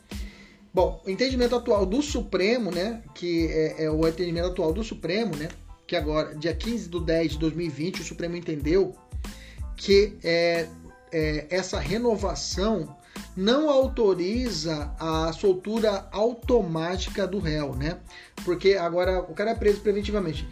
Bom, 0.73 1.01
o 1.05 1.09
entendimento 1.09 1.55
atual 1.55 1.85
do 1.85 2.01
Supremo, 2.01 2.69
né? 2.71 3.01
Que 3.15 3.47
é, 3.47 3.85
é 3.85 3.91
o 3.91 4.07
entendimento 4.07 4.47
atual 4.47 4.73
do 4.73 4.83
Supremo, 4.83 5.35
né? 5.35 5.49
Que 5.87 5.95
agora, 5.95 6.35
dia 6.35 6.53
15 6.53 6.89
de 6.89 6.99
10 6.99 7.31
de 7.31 7.39
2020, 7.39 8.01
o 8.01 8.03
Supremo 8.03 8.35
entendeu 8.35 8.93
que 9.75 10.17
é, 10.23 10.67
é, 11.11 11.47
essa 11.49 11.79
renovação 11.79 12.95
não 13.35 13.69
autoriza 13.69 14.91
a 14.99 15.31
soltura 15.33 16.07
automática 16.11 17.25
do 17.25 17.39
réu, 17.39 17.73
né? 17.75 17.99
Porque 18.43 18.73
agora 18.73 19.21
o 19.21 19.33
cara 19.33 19.51
é 19.51 19.55
preso 19.55 19.79
preventivamente 19.79 20.47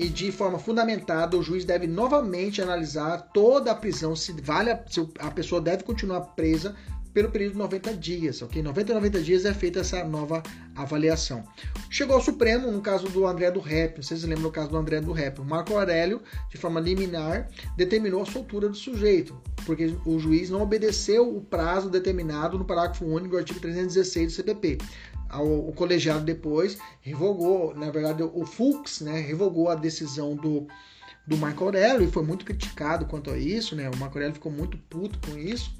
e 0.00 0.08
de 0.08 0.32
forma 0.32 0.58
fundamentada 0.58 1.36
o 1.36 1.42
juiz 1.42 1.62
deve 1.62 1.86
novamente 1.86 2.62
analisar 2.62 3.18
toda 3.34 3.70
a 3.70 3.74
prisão 3.74 4.16
se 4.16 4.32
vale 4.32 4.70
a, 4.70 4.82
se 4.88 5.06
a 5.18 5.30
pessoa 5.30 5.60
deve 5.60 5.82
continuar 5.82 6.22
presa 6.34 6.74
pelo 7.12 7.30
período 7.30 7.52
de 7.52 7.58
90 7.58 7.94
dias, 7.96 8.40
ok? 8.40 8.62
90 8.62 8.92
a 8.92 8.94
90 8.94 9.20
dias 9.20 9.44
é 9.44 9.52
feita 9.52 9.80
essa 9.80 10.02
nova 10.04 10.42
avaliação. 10.76 11.44
Chegou 11.90 12.16
ao 12.16 12.22
Supremo, 12.22 12.70
no 12.70 12.80
caso 12.80 13.08
do 13.08 13.26
André 13.26 13.50
do 13.50 13.60
Rep, 13.60 14.02
vocês 14.02 14.22
lembram 14.22 14.48
o 14.48 14.52
caso 14.52 14.70
do 14.70 14.76
André 14.76 15.00
do 15.00 15.12
Rep, 15.12 15.40
o 15.40 15.44
Marco 15.44 15.74
Aurélio, 15.74 16.22
de 16.48 16.56
forma 16.56 16.80
liminar, 16.80 17.48
determinou 17.76 18.22
a 18.22 18.26
soltura 18.26 18.68
do 18.68 18.76
sujeito, 18.76 19.36
porque 19.66 19.94
o 20.06 20.18
juiz 20.18 20.50
não 20.50 20.62
obedeceu 20.62 21.36
o 21.36 21.40
prazo 21.40 21.90
determinado 21.90 22.56
no 22.56 22.64
parágrafo 22.64 23.04
único 23.04 23.30
do 23.30 23.38
artigo 23.38 23.60
316 23.60 24.26
do 24.28 24.32
CPP. 24.32 24.78
O 25.32 25.72
colegiado 25.72 26.24
depois 26.24 26.78
revogou, 27.00 27.74
na 27.74 27.90
verdade, 27.90 28.22
o 28.22 28.44
Fux, 28.44 29.00
né, 29.00 29.20
revogou 29.20 29.68
a 29.68 29.74
decisão 29.74 30.34
do, 30.34 30.66
do 31.26 31.36
Marco 31.36 31.64
Aurélio 31.64 32.06
e 32.06 32.10
foi 32.10 32.24
muito 32.24 32.44
criticado 32.44 33.06
quanto 33.06 33.30
a 33.30 33.38
isso, 33.38 33.76
né? 33.76 33.88
O 33.88 33.96
Marco 33.96 34.16
Aurélio 34.16 34.34
ficou 34.34 34.50
muito 34.50 34.76
puto 34.88 35.18
com 35.28 35.38
isso 35.38 35.78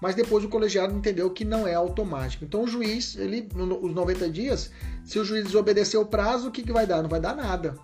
mas 0.00 0.14
depois 0.14 0.44
o 0.44 0.48
colegiado 0.48 0.96
entendeu 0.96 1.30
que 1.30 1.44
não 1.44 1.66
é 1.66 1.74
automático. 1.74 2.44
Então 2.44 2.64
o 2.64 2.66
juiz, 2.66 3.16
ele, 3.16 3.46
nos 3.54 3.94
90 3.94 4.30
dias, 4.30 4.70
se 5.04 5.18
o 5.18 5.24
juiz 5.24 5.44
desobedecer 5.44 6.00
o 6.00 6.06
prazo, 6.06 6.48
o 6.48 6.50
que, 6.50 6.62
que 6.62 6.72
vai 6.72 6.86
dar? 6.86 7.02
Não 7.02 7.10
vai 7.10 7.20
dar 7.20 7.36
nada. 7.36 7.76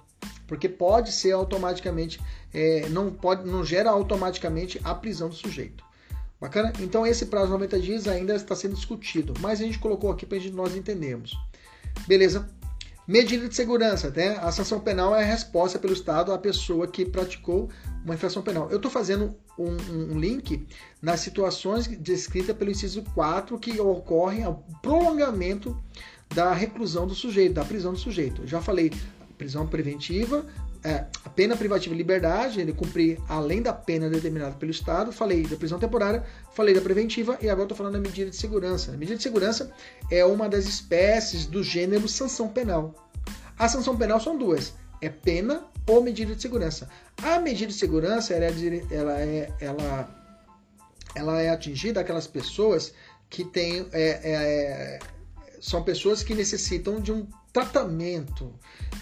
Porque 0.46 0.68
pode 0.68 1.12
ser 1.12 1.32
automaticamente, 1.32 2.20
é, 2.54 2.88
não, 2.88 3.10
pode, 3.10 3.46
não 3.48 3.64
gera 3.64 3.90
automaticamente 3.90 4.80
a 4.82 4.94
prisão 4.94 5.28
do 5.28 5.34
sujeito. 5.34 5.84
Bacana? 6.40 6.72
Então 6.80 7.06
esse 7.06 7.26
prazo 7.26 7.46
de 7.46 7.52
90 7.52 7.80
dias 7.80 8.06
ainda 8.06 8.34
está 8.34 8.54
sendo 8.54 8.74
discutido, 8.74 9.32
mas 9.40 9.60
a 9.60 9.64
gente 9.64 9.78
colocou 9.78 10.10
aqui 10.10 10.26
para 10.26 10.38
nós 10.52 10.76
entendermos. 10.76 11.36
Beleza? 12.06 12.48
Medida 13.08 13.48
de 13.48 13.54
segurança, 13.54 14.10
né? 14.10 14.36
A 14.42 14.50
sanção 14.50 14.80
penal 14.80 15.14
é 15.14 15.22
a 15.22 15.26
resposta 15.26 15.78
pelo 15.78 15.92
Estado 15.92 16.32
à 16.32 16.38
pessoa 16.38 16.88
que 16.88 17.04
praticou 17.04 17.70
uma 18.04 18.14
infração 18.14 18.42
penal. 18.42 18.68
Eu 18.68 18.76
estou 18.76 18.90
fazendo 18.90 19.32
um, 19.56 19.76
um, 20.14 20.18
link 20.18 20.66
nas 21.00 21.20
situações 21.20 21.86
descritas 21.86 22.56
pelo 22.56 22.70
inciso 22.70 23.02
4 23.14 23.56
que 23.60 23.80
ocorrem 23.80 24.42
ao 24.42 24.56
prolongamento 24.82 25.80
da 26.34 26.52
reclusão 26.52 27.06
do 27.06 27.14
sujeito, 27.14 27.54
da 27.54 27.64
prisão 27.64 27.92
do 27.92 27.98
sujeito. 27.98 28.42
Eu 28.42 28.48
já 28.48 28.60
falei 28.60 28.92
prisão 29.38 29.68
preventiva, 29.68 30.44
é, 30.86 31.04
a 31.24 31.28
pena 31.28 31.56
privativa 31.56 31.92
de 31.92 31.98
liberdade, 31.98 32.60
ele 32.60 32.72
cumprir 32.72 33.18
além 33.28 33.60
da 33.60 33.72
pena 33.72 34.08
determinada 34.08 34.54
pelo 34.54 34.70
Estado. 34.70 35.10
Falei 35.10 35.42
da 35.42 35.56
prisão 35.56 35.80
temporária, 35.80 36.22
falei 36.52 36.72
da 36.72 36.80
preventiva 36.80 37.36
e 37.42 37.48
agora 37.48 37.64
estou 37.64 37.76
falando 37.76 37.94
da 37.94 37.98
medida 37.98 38.30
de 38.30 38.36
segurança. 38.36 38.92
A 38.92 38.96
medida 38.96 39.16
de 39.16 39.22
segurança 39.24 39.72
é 40.12 40.24
uma 40.24 40.48
das 40.48 40.64
espécies 40.64 41.44
do 41.44 41.60
gênero 41.60 42.06
sanção 42.06 42.48
penal. 42.48 42.94
A 43.58 43.68
sanção 43.68 43.96
penal 43.96 44.20
são 44.20 44.38
duas: 44.38 44.74
é 45.00 45.08
pena 45.08 45.64
ou 45.88 46.00
medida 46.00 46.36
de 46.36 46.40
segurança. 46.40 46.88
A 47.20 47.40
medida 47.40 47.72
de 47.72 47.76
segurança 47.76 48.32
ela 48.32 48.46
é, 48.46 48.82
ela 48.88 49.20
é, 49.20 49.52
ela, 49.60 50.22
ela 51.16 51.42
é 51.42 51.50
atingida 51.50 52.00
aquelas 52.00 52.28
pessoas 52.28 52.94
que 53.28 53.44
têm 53.44 53.88
é, 53.92 54.20
é, 54.22 54.98
são 55.60 55.82
pessoas 55.82 56.22
que 56.22 56.34
necessitam 56.34 57.00
de 57.00 57.12
um 57.12 57.26
tratamento, 57.52 58.52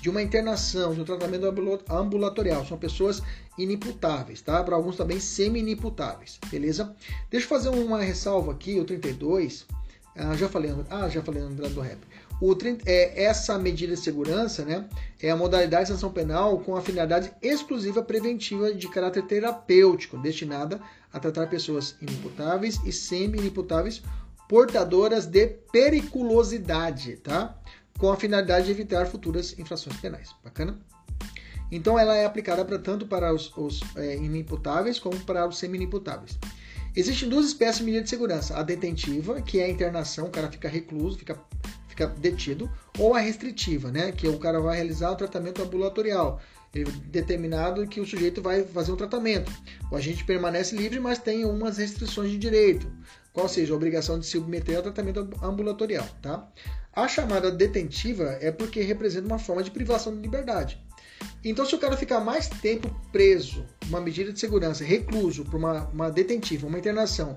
de 0.00 0.08
uma 0.08 0.22
internação, 0.22 0.94
de 0.94 1.00
um 1.00 1.04
tratamento 1.04 1.46
ambulatorial. 1.90 2.64
São 2.64 2.78
pessoas 2.78 3.22
inimputáveis, 3.58 4.40
tá? 4.42 4.62
Para 4.62 4.76
alguns 4.76 4.96
também 4.96 5.20
semi-inimputáveis, 5.20 6.38
beleza? 6.50 6.94
Deixa 7.30 7.46
eu 7.46 7.48
fazer 7.48 7.68
uma 7.70 8.00
ressalva 8.00 8.52
aqui, 8.52 8.78
o 8.78 8.84
32. 8.84 9.66
Ah, 10.16 10.36
já 10.36 10.48
falei, 10.48 10.72
ah, 10.90 11.08
já 11.08 11.22
falei 11.22 11.42
no 11.42 11.50
do 11.50 11.80
Rap. 11.80 11.98
O, 12.40 12.56
é, 12.84 13.24
essa 13.24 13.58
medida 13.58 13.94
de 13.94 14.00
segurança 14.00 14.64
né, 14.64 14.88
é 15.20 15.30
a 15.30 15.36
modalidade 15.36 15.84
de 15.84 15.92
sanção 15.92 16.12
penal 16.12 16.58
com 16.58 16.76
a 16.76 16.82
finalidade 16.82 17.32
exclusiva 17.40 18.02
preventiva 18.02 18.74
de 18.74 18.88
caráter 18.88 19.22
terapêutico, 19.24 20.18
destinada 20.18 20.80
a 21.12 21.20
tratar 21.20 21.48
pessoas 21.48 21.96
inimputáveis 22.00 22.80
e 22.84 22.92
semi-inimputáveis 22.92 24.02
portadoras 24.48 25.26
de 25.26 25.46
periculosidade, 25.72 27.16
tá? 27.16 27.58
Com 27.98 28.10
a 28.10 28.16
finalidade 28.16 28.66
de 28.66 28.72
evitar 28.72 29.06
futuras 29.06 29.58
infrações 29.58 29.96
penais. 29.96 30.34
Bacana? 30.42 30.78
Então 31.70 31.98
ela 31.98 32.16
é 32.16 32.24
aplicada 32.24 32.64
para 32.64 32.78
tanto 32.78 33.06
para 33.06 33.32
os, 33.32 33.52
os 33.56 33.80
é, 33.96 34.16
inimputáveis 34.16 34.98
como 34.98 35.18
para 35.20 35.46
os 35.46 35.58
semi-inimputáveis. 35.58 36.38
Existem 36.94 37.28
duas 37.28 37.46
espécies 37.46 37.78
de 37.78 37.84
medida 37.84 38.04
de 38.04 38.10
segurança: 38.10 38.56
a 38.56 38.62
detentiva, 38.62 39.40
que 39.42 39.58
é 39.58 39.64
a 39.64 39.68
internação, 39.70 40.26
o 40.26 40.30
cara 40.30 40.50
fica 40.50 40.68
recluso, 40.68 41.18
fica, 41.18 41.36
fica 41.88 42.06
detido, 42.06 42.70
ou 42.98 43.14
a 43.14 43.18
restritiva, 43.18 43.90
né? 43.90 44.12
Que 44.12 44.28
o 44.28 44.38
cara 44.38 44.60
vai 44.60 44.76
realizar 44.76 45.10
o 45.10 45.16
tratamento 45.16 45.62
ambulatorial. 45.62 46.40
Ele, 46.72 46.90
determinado 47.06 47.86
que 47.86 48.00
o 48.00 48.06
sujeito 48.06 48.42
vai 48.42 48.64
fazer 48.64 48.90
um 48.90 48.96
tratamento. 48.96 49.50
O 49.90 49.96
agente 49.96 50.24
permanece 50.24 50.76
livre, 50.76 50.98
mas 50.98 51.18
tem 51.18 51.44
umas 51.44 51.78
restrições 51.78 52.30
de 52.30 52.38
direito 52.38 52.90
qual 53.34 53.48
seja 53.48 53.74
a 53.74 53.76
obrigação 53.76 54.18
de 54.18 54.24
se 54.24 54.32
submeter 54.32 54.76
ao 54.76 54.82
tratamento 54.82 55.28
ambulatorial. 55.42 56.06
Tá? 56.22 56.48
A 56.92 57.08
chamada 57.08 57.50
detentiva 57.50 58.38
é 58.40 58.52
porque 58.52 58.80
representa 58.80 59.26
uma 59.26 59.40
forma 59.40 59.62
de 59.62 59.72
privação 59.72 60.14
de 60.14 60.22
liberdade. 60.22 60.80
Então, 61.44 61.66
se 61.66 61.74
o 61.74 61.78
cara 61.78 61.96
ficar 61.96 62.20
mais 62.20 62.48
tempo 62.48 62.88
preso, 63.10 63.64
uma 63.88 64.00
medida 64.00 64.32
de 64.32 64.38
segurança, 64.38 64.84
recluso 64.84 65.44
por 65.44 65.56
uma, 65.56 65.88
uma 65.88 66.10
detentiva, 66.10 66.66
uma 66.66 66.78
internação 66.78 67.36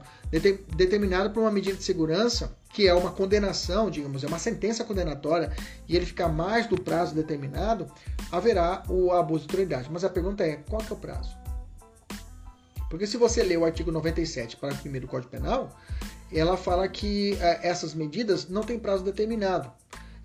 determinada 0.76 1.30
por 1.30 1.42
uma 1.42 1.52
medida 1.52 1.76
de 1.76 1.84
segurança, 1.84 2.56
que 2.74 2.88
é 2.88 2.94
uma 2.94 3.12
condenação, 3.12 3.90
digamos, 3.90 4.24
é 4.24 4.28
uma 4.28 4.40
sentença 4.40 4.84
condenatória, 4.84 5.52
e 5.88 5.96
ele 5.96 6.06
ficar 6.06 6.28
mais 6.28 6.68
do 6.68 6.80
prazo 6.80 7.16
determinado, 7.16 7.88
haverá 8.32 8.84
o 8.88 9.12
abuso 9.12 9.46
de 9.46 9.50
autoridade. 9.52 9.90
Mas 9.92 10.04
a 10.04 10.10
pergunta 10.10 10.44
é: 10.44 10.58
qual 10.70 10.82
que 10.82 10.92
é 10.92 10.96
o 10.96 11.00
prazo? 11.00 11.47
Porque 12.90 13.06
se 13.06 13.18
você 13.18 13.44
ler 13.44 13.58
o 13.58 13.66
artigo 13.66 13.92
97, 13.92 14.58
parágrafo 14.58 14.88
1 14.88 14.92
do 15.00 15.08
Código 15.08 15.32
Penal, 15.32 15.78
ela 16.32 16.56
fala 16.56 16.88
que 16.88 17.34
é, 17.42 17.68
essas 17.68 17.94
medidas 17.94 18.48
não 18.48 18.64
têm 18.64 18.80
prazo 18.80 19.04
determinado. 19.04 19.72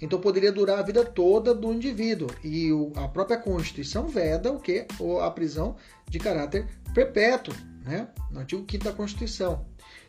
Então 0.01 0.20
poderia 0.20 0.51
durar 0.51 0.81
a 0.81 0.83
vida 0.83 1.05
toda 1.05 1.55
do 1.55 1.72
indivíduo. 1.72 2.29
E 2.42 2.70
a 2.96 3.07
própria 3.07 3.37
Constituição 3.37 4.09
veda 4.09 4.51
o 4.51 4.59
que? 4.59 4.87
A 5.22 5.31
prisão 5.31 5.77
de 6.09 6.18
caráter 6.18 6.66
perpétuo, 6.92 7.55
né? 7.85 8.09
No 8.31 8.40
artigo 8.40 8.66
5 8.68 8.85
da 8.85 8.92
Constituição. 8.92 9.64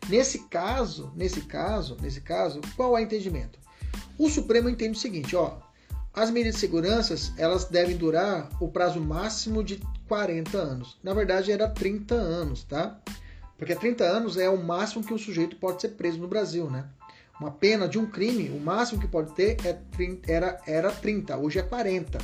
Nesse 0.09 0.39
caso, 0.49 1.11
nesse 1.15 1.41
caso, 1.41 1.95
nesse 2.01 2.21
caso, 2.21 2.59
qual 2.75 2.97
é 2.97 3.01
o 3.01 3.03
entendimento? 3.03 3.59
O 4.17 4.29
Supremo 4.29 4.67
entende 4.67 4.97
o 4.97 5.01
seguinte, 5.01 5.35
ó, 5.35 5.59
as 6.13 6.29
medidas 6.29 6.55
de 6.55 6.61
segurança, 6.61 7.15
elas 7.37 7.65
devem 7.65 7.97
durar 7.97 8.49
o 8.59 8.67
prazo 8.67 8.99
máximo 8.99 9.63
de 9.63 9.81
40 10.13 10.55
anos. 10.59 10.99
Na 11.01 11.11
verdade, 11.11 11.51
era 11.51 11.67
30 11.67 12.13
anos, 12.13 12.63
tá? 12.63 12.99
Porque 13.57 13.73
30 13.73 14.03
anos 14.03 14.37
é 14.37 14.47
o 14.47 14.61
máximo 14.63 15.03
que 15.03 15.11
um 15.11 15.17
sujeito 15.17 15.55
pode 15.55 15.81
ser 15.81 15.89
preso 15.89 16.19
no 16.19 16.27
Brasil, 16.27 16.69
né? 16.69 16.85
Uma 17.39 17.49
pena 17.49 17.87
de 17.87 17.97
um 17.97 18.05
crime, 18.05 18.51
o 18.51 18.59
máximo 18.59 19.01
que 19.01 19.07
pode 19.07 19.33
ter 19.33 19.57
é 19.65 19.73
30, 19.73 20.31
era, 20.31 20.61
era 20.67 20.91
30, 20.91 21.35
hoje 21.37 21.57
é 21.57 21.63
40, 21.63 22.19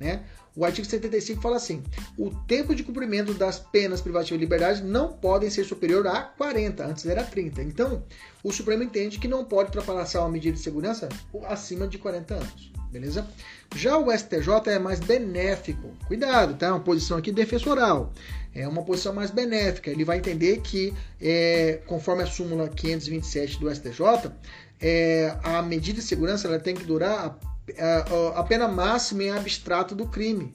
né? 0.00 0.24
O 0.56 0.64
artigo 0.64 0.86
75 0.86 1.40
fala 1.40 1.56
assim: 1.56 1.82
o 2.18 2.30
tempo 2.30 2.74
de 2.74 2.82
cumprimento 2.82 3.32
das 3.34 3.58
penas 3.58 4.00
privativas 4.00 4.38
de 4.38 4.44
liberdade 4.44 4.82
não 4.82 5.12
podem 5.12 5.50
ser 5.50 5.64
superior 5.64 6.06
a 6.06 6.22
40, 6.22 6.84
antes 6.84 7.06
era 7.06 7.22
30. 7.22 7.62
Então, 7.62 8.02
o 8.42 8.52
Supremo 8.52 8.82
entende 8.82 9.18
que 9.18 9.28
não 9.28 9.44
pode 9.44 9.68
ultrapassar 9.68 10.20
uma 10.20 10.30
medida 10.30 10.56
de 10.56 10.62
segurança 10.62 11.08
acima 11.48 11.86
de 11.86 11.98
40 11.98 12.34
anos 12.34 12.80
beleza? 12.90 13.26
Já 13.74 13.96
o 13.96 14.10
STJ 14.10 14.48
é 14.66 14.78
mais 14.78 15.00
benéfico. 15.00 15.94
Cuidado, 16.06 16.54
tá? 16.54 16.66
É 16.66 16.70
uma 16.70 16.80
posição 16.80 17.16
aqui 17.16 17.32
defensoral. 17.32 18.12
É 18.54 18.66
uma 18.66 18.82
posição 18.82 19.14
mais 19.14 19.30
benéfica. 19.30 19.90
Ele 19.90 20.04
vai 20.04 20.18
entender 20.18 20.60
que, 20.60 20.92
é, 21.20 21.80
conforme 21.86 22.22
a 22.22 22.26
súmula 22.26 22.68
527 22.68 23.60
do 23.60 23.72
STJ, 23.72 24.32
é, 24.80 25.36
a 25.42 25.62
medida 25.62 26.00
de 26.00 26.04
segurança 26.04 26.48
ela 26.48 26.58
tem 26.58 26.74
que 26.74 26.84
durar 26.84 27.38
a, 27.78 28.40
a, 28.40 28.44
pena 28.44 28.68
máxima 28.68 29.24
em 29.24 29.30
abstrato 29.30 29.94
do 29.94 30.06
crime. 30.06 30.52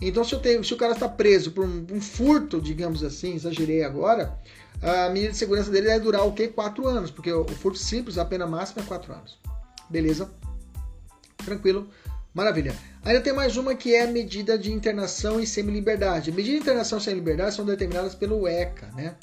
Então, 0.00 0.22
se, 0.22 0.36
tenho, 0.38 0.62
se 0.62 0.72
o 0.72 0.76
cara 0.76 0.92
está 0.92 1.08
preso 1.08 1.50
por 1.50 1.64
um, 1.64 1.86
um, 1.92 2.00
furto, 2.00 2.60
digamos 2.60 3.02
assim, 3.02 3.34
exagerei 3.34 3.82
agora, 3.82 4.38
a 4.80 5.08
medida 5.10 5.32
de 5.32 5.38
segurança 5.38 5.70
dele 5.70 5.88
vai 5.88 5.98
durar 5.98 6.26
o 6.26 6.32
quê? 6.32 6.48
Quatro 6.48 6.86
anos, 6.86 7.10
porque 7.10 7.32
o, 7.32 7.42
o 7.42 7.48
furto 7.48 7.78
simples, 7.78 8.16
a 8.16 8.24
pena 8.24 8.46
máxima 8.46 8.82
é 8.82 8.86
quatro 8.86 9.12
anos. 9.12 9.38
Beleza? 9.90 10.30
Tranquilo? 11.44 11.88
Maravilha. 12.32 12.74
Ainda 13.04 13.20
tem 13.20 13.32
mais 13.32 13.56
uma 13.56 13.74
que 13.74 13.94
é 13.94 14.02
a 14.02 14.06
medida 14.06 14.58
de 14.58 14.72
internação 14.72 15.40
e 15.40 15.46
semi-liberdade. 15.46 16.30
Medida 16.30 16.56
de 16.56 16.62
internação 16.62 16.98
e 16.98 17.00
semi-liberdade 17.00 17.54
são 17.54 17.64
determinadas 17.64 18.14
pelo 18.14 18.46
ECA, 18.46 18.88
né? 18.94 19.16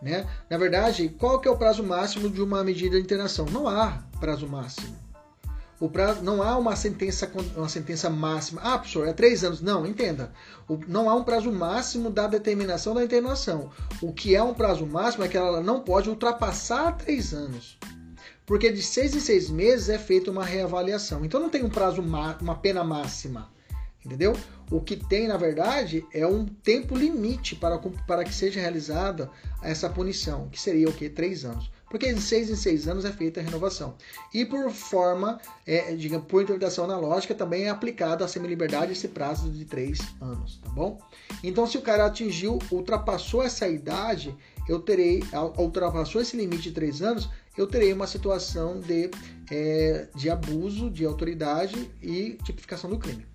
né? 0.00 0.26
Na 0.48 0.56
verdade, 0.56 1.08
qual 1.18 1.40
que 1.40 1.48
é 1.48 1.50
o 1.50 1.56
prazo 1.56 1.82
máximo 1.82 2.30
de 2.30 2.40
uma 2.40 2.64
medida 2.64 2.96
de 2.96 3.02
internação? 3.02 3.46
Não 3.46 3.68
há 3.68 4.02
prazo 4.20 4.48
máximo. 4.48 5.01
O 5.82 5.90
prazo, 5.90 6.22
não 6.22 6.44
há 6.44 6.56
uma 6.56 6.76
sentença, 6.76 7.28
uma 7.56 7.68
sentença 7.68 8.08
máxima. 8.08 8.60
Ah, 8.62 8.78
professor, 8.78 9.08
é 9.08 9.12
três 9.12 9.42
anos. 9.42 9.60
Não, 9.60 9.84
entenda. 9.84 10.32
O, 10.68 10.78
não 10.86 11.10
há 11.10 11.14
um 11.16 11.24
prazo 11.24 11.50
máximo 11.50 12.08
da 12.08 12.28
determinação 12.28 12.94
da 12.94 13.02
internação. 13.02 13.68
O 14.00 14.12
que 14.12 14.36
é 14.36 14.40
um 14.40 14.54
prazo 14.54 14.86
máximo 14.86 15.24
é 15.24 15.28
que 15.28 15.36
ela 15.36 15.60
não 15.60 15.80
pode 15.80 16.08
ultrapassar 16.08 16.96
três 16.98 17.34
anos. 17.34 17.80
Porque 18.46 18.70
de 18.70 18.80
seis 18.80 19.16
em 19.16 19.18
seis 19.18 19.50
meses 19.50 19.88
é 19.88 19.98
feita 19.98 20.30
uma 20.30 20.44
reavaliação. 20.44 21.24
Então 21.24 21.40
não 21.40 21.50
tem 21.50 21.64
um 21.64 21.68
prazo, 21.68 22.00
uma 22.00 22.54
pena 22.54 22.84
máxima. 22.84 23.50
Entendeu? 24.06 24.36
O 24.70 24.80
que 24.80 24.94
tem, 24.94 25.26
na 25.26 25.36
verdade, 25.36 26.06
é 26.14 26.24
um 26.24 26.46
tempo 26.46 26.96
limite 26.96 27.56
para, 27.56 27.76
para 28.06 28.22
que 28.22 28.32
seja 28.32 28.60
realizada 28.60 29.28
essa 29.60 29.90
punição, 29.90 30.48
que 30.48 30.60
seria 30.60 30.88
o 30.88 30.92
que? 30.92 31.10
Três 31.10 31.44
anos 31.44 31.72
porque 31.92 32.10
de 32.10 32.22
seis 32.22 32.48
em 32.48 32.56
seis 32.56 32.88
anos 32.88 33.04
é 33.04 33.12
feita 33.12 33.38
a 33.38 33.42
renovação. 33.42 33.96
E 34.32 34.46
por 34.46 34.70
forma, 34.70 35.38
é, 35.66 35.94
digamos, 35.94 36.26
por 36.26 36.42
interpretação 36.42 36.86
analógica, 36.86 37.34
também 37.34 37.64
é 37.64 37.68
aplicado 37.68 38.24
a 38.24 38.28
semi-liberdade 38.28 38.92
esse 38.92 39.08
prazo 39.08 39.50
de 39.50 39.66
três 39.66 40.00
anos, 40.18 40.58
tá 40.64 40.70
bom? 40.70 40.98
Então, 41.44 41.66
se 41.66 41.76
o 41.76 41.82
cara 41.82 42.06
atingiu, 42.06 42.58
ultrapassou 42.70 43.42
essa 43.42 43.68
idade, 43.68 44.34
eu 44.66 44.80
terei, 44.80 45.22
ultrapassou 45.58 46.22
esse 46.22 46.34
limite 46.34 46.62
de 46.62 46.72
três 46.72 47.02
anos, 47.02 47.28
eu 47.58 47.66
terei 47.66 47.92
uma 47.92 48.06
situação 48.06 48.80
de, 48.80 49.10
é, 49.50 50.08
de 50.14 50.30
abuso 50.30 50.88
de 50.88 51.04
autoridade 51.04 51.90
e 52.00 52.38
tipificação 52.42 52.88
do 52.88 52.98
crime. 52.98 53.26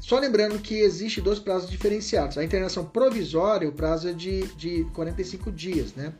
Só 0.00 0.18
lembrando 0.18 0.58
que 0.60 0.76
existe 0.76 1.20
dois 1.20 1.38
prazos 1.38 1.68
diferenciados. 1.68 2.38
A 2.38 2.44
internação 2.44 2.86
provisória, 2.86 3.68
o 3.68 3.72
prazo 3.72 4.08
é 4.08 4.14
de, 4.14 4.46
de 4.54 4.84
45 4.94 5.52
dias, 5.52 5.92
né? 5.94 6.14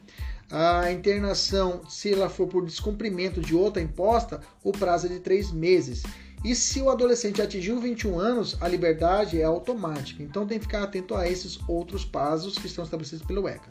A 0.50 0.90
internação, 0.90 1.82
se 1.88 2.12
ela 2.12 2.30
for 2.30 2.46
por 2.46 2.64
descumprimento 2.64 3.40
de 3.40 3.54
outra 3.54 3.82
imposta, 3.82 4.40
o 4.64 4.72
prazo 4.72 5.06
é 5.06 5.10
de 5.10 5.20
três 5.20 5.52
meses. 5.52 6.02
E 6.44 6.54
se 6.54 6.80
o 6.80 6.88
adolescente 6.88 7.42
atingiu 7.42 7.80
21 7.80 8.18
anos, 8.18 8.56
a 8.60 8.68
liberdade 8.68 9.40
é 9.40 9.44
automática. 9.44 10.22
Então 10.22 10.46
tem 10.46 10.58
que 10.58 10.64
ficar 10.64 10.84
atento 10.84 11.14
a 11.14 11.28
esses 11.28 11.58
outros 11.68 12.04
prazos 12.04 12.56
que 12.56 12.66
estão 12.66 12.84
estabelecidos 12.84 13.26
pelo 13.26 13.48
ECA. 13.48 13.70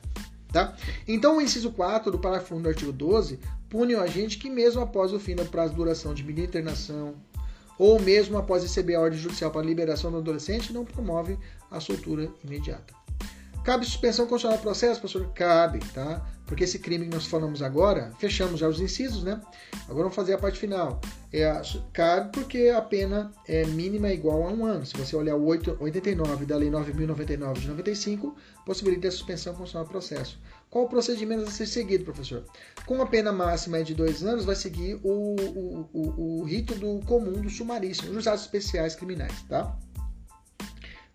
Tá? 0.52 0.76
Então 1.08 1.38
o 1.38 1.42
inciso 1.42 1.72
4 1.72 2.12
do 2.12 2.20
parágrafo 2.20 2.56
1 2.56 2.62
do 2.62 2.70
artigo 2.70 2.92
12 2.92 3.40
pune 3.70 3.96
o 3.96 4.02
agente 4.02 4.38
que 4.38 4.50
mesmo 4.50 4.82
após 4.82 5.12
o 5.12 5.20
fim 5.20 5.36
do 5.36 5.46
prazo 5.46 5.72
de 5.72 5.78
duração 5.78 6.13
de 6.13 6.24
medida 6.24 6.48
internação 6.48 7.16
ou 7.78 8.00
mesmo 8.00 8.38
após 8.38 8.63
receber 8.63 8.96
a 8.96 9.02
ordem 9.02 9.20
judicial 9.20 9.52
para 9.52 9.62
liberação 9.62 10.10
do 10.10 10.18
adolescente, 10.18 10.74
não 10.74 10.84
promove 10.84 11.38
a 11.70 11.80
soltura 11.80 12.30
imediata. 12.44 12.94
Cabe 13.63 13.86
suspensão 13.86 14.26
constitucional 14.26 14.58
do 14.58 14.62
processo, 14.62 15.00
professor? 15.00 15.32
Cabe, 15.34 15.80
tá? 15.94 16.26
Porque 16.47 16.63
esse 16.63 16.79
crime 16.79 17.05
que 17.05 17.13
nós 17.13 17.27
falamos 17.27 17.62
agora, 17.62 18.12
fechamos 18.17 18.62
já 18.62 18.69
os 18.69 18.79
incisos, 18.79 19.21
né? 19.21 19.39
Agora 19.83 20.03
vamos 20.03 20.15
fazer 20.15 20.33
a 20.33 20.38
parte 20.38 20.57
final. 20.57 20.99
É, 21.31 21.62
cabe 21.91 22.31
porque 22.31 22.69
a 22.69 22.81
pena 22.81 23.31
é 23.45 23.65
mínima 23.65 24.10
igual 24.13 24.43
a 24.43 24.49
um 24.49 24.65
ano. 24.65 24.86
Se 24.86 24.95
você 24.95 25.13
olhar 25.13 25.36
o 25.36 25.45
89 25.45 26.45
da 26.45 26.55
Lei 26.55 26.71
9.099 26.71 27.60
de 27.60 27.67
95, 27.67 28.33
possibilita 28.65 29.10
a 29.10 29.12
suspensão 29.12 29.53
constitucional 29.53 29.86
do 29.86 29.91
processo. 29.91 30.39
Qual 30.69 30.86
o 30.86 30.89
procedimento 30.89 31.43
a 31.43 31.51
ser 31.51 31.67
seguido, 31.67 32.05
professor? 32.05 32.45
Com 32.86 33.01
a 33.01 33.05
pena 33.05 33.33
máxima 33.33 33.83
de 33.83 33.93
dois 33.93 34.23
anos, 34.23 34.45
vai 34.45 34.55
seguir 34.55 35.01
o, 35.03 35.36
o, 35.36 35.89
o, 35.93 36.39
o 36.39 36.43
rito 36.45 36.75
do 36.75 37.01
comum 37.05 37.41
do 37.41 37.49
sumaríssimo, 37.49 38.17
os 38.17 38.25
atos 38.25 38.43
especiais 38.43 38.95
criminais, 38.95 39.41
tá? 39.49 39.77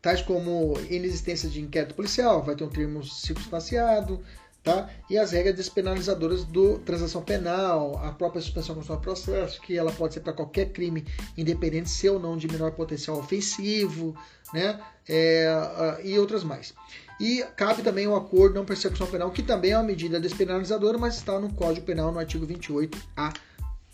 tais 0.03 0.21
como 0.21 0.75
inexistência 0.91 1.49
de 1.49 1.63
inquérito 1.63 1.95
policial, 1.95 2.43
vai 2.43 2.57
ter 2.57 2.65
um 2.65 2.69
termo 2.69 3.05
circunstanciado, 3.05 4.21
tá? 4.63 4.89
E 5.11 5.19
as 5.19 5.33
regras 5.33 5.57
despenalizadoras 5.57 6.45
do 6.45 6.79
transação 6.79 7.23
penal, 7.23 7.99
a 7.99 8.13
própria 8.13 8.41
suspensão 8.41 8.75
constitucional 8.75 9.01
do 9.01 9.05
processo, 9.05 9.61
que 9.61 9.77
ela 9.77 9.93
pode 9.93 10.15
ser 10.15 10.21
para 10.21 10.33
qualquer 10.33 10.73
crime, 10.73 11.05
independente 11.37 11.91
se 11.91 12.09
ou 12.09 12.19
não 12.19 12.37
de 12.37 12.47
menor 12.47 12.73
potencial 12.73 13.19
ofensivo, 13.19 14.17
né? 14.55 14.81
É, 15.09 16.01
e 16.05 16.19
outras 16.19 16.45
mais. 16.45 16.75
E 17.21 17.45
cabe 17.57 17.83
também 17.83 18.07
o 18.07 18.17
acordo 18.17 18.55
não 18.55 18.65
persecução 18.65 19.07
penal, 19.07 19.31
que 19.31 19.43
também 19.43 19.73
é 19.73 19.77
uma 19.77 19.85
medida 19.85 20.19
despenalizadora, 20.19 20.99
mas 20.99 21.17
está 21.17 21.39
no 21.39 21.53
Código 21.55 21.87
Penal, 21.87 22.11
no 22.13 22.19
artigo 22.19 22.47
28A, 22.47 23.33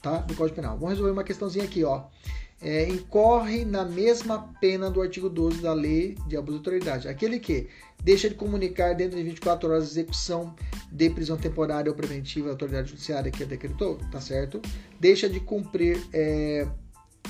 tá? 0.03 0.19
Do 0.19 0.35
Código 0.35 0.57
Penal. 0.57 0.77
Vamos 0.77 0.91
resolver 0.91 1.13
uma 1.13 1.25
questãozinha 1.25 1.65
aqui, 1.65 1.85
ó 1.85 2.05
é, 2.61 2.89
incorre 2.89 3.65
na 3.65 3.85
mesma 3.85 4.53
pena 4.61 4.91
do 4.91 5.01
artigo 5.01 5.29
12 5.29 5.63
da 5.63 5.73
Lei 5.73 6.17
de 6.27 6.37
Abuso 6.37 6.59
de 6.59 6.69
Autoridade. 6.69 7.09
Aquele 7.09 7.39
que 7.39 7.69
deixa 8.03 8.29
de 8.29 8.35
comunicar 8.35 8.95
dentro 8.95 9.17
de 9.17 9.23
24 9.23 9.69
horas 9.69 9.85
a 9.85 9.87
execução 9.87 10.55
de 10.91 11.11
prisão 11.11 11.37
temporária 11.37 11.91
ou 11.91 11.97
preventiva 11.97 12.47
da 12.47 12.53
autoridade 12.53 12.91
judiciária 12.91 13.31
que 13.31 13.45
a 13.45 13.47
decretou, 13.47 13.99
tá 14.11 14.21
certo? 14.21 14.61
Deixa 14.99 15.29
de 15.29 15.41
cumprir. 15.41 16.03
É, 16.13 16.67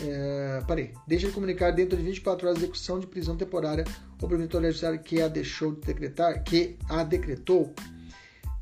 é, 0.01 0.63
parei, 0.67 0.93
deixa 1.09 1.27
de 1.27 1.33
comunicar 1.33 1.73
dentro 1.73 1.97
de 1.97 2.05
24 2.05 2.47
horas 2.47 2.59
a 2.59 2.63
execução 2.63 3.01
de 3.01 3.07
prisão 3.07 3.37
temporária 3.37 3.85
ou 4.23 4.29
preventiva 4.29 4.37
da 4.37 4.43
autoridade 4.45 4.73
judiciária 4.73 4.99
que 4.99 5.21
a 5.21 5.29
deixou 5.29 5.73
de 5.73 5.81
decretar, 5.81 6.45
que 6.45 6.77
a 6.89 7.03
decretou 7.03 7.75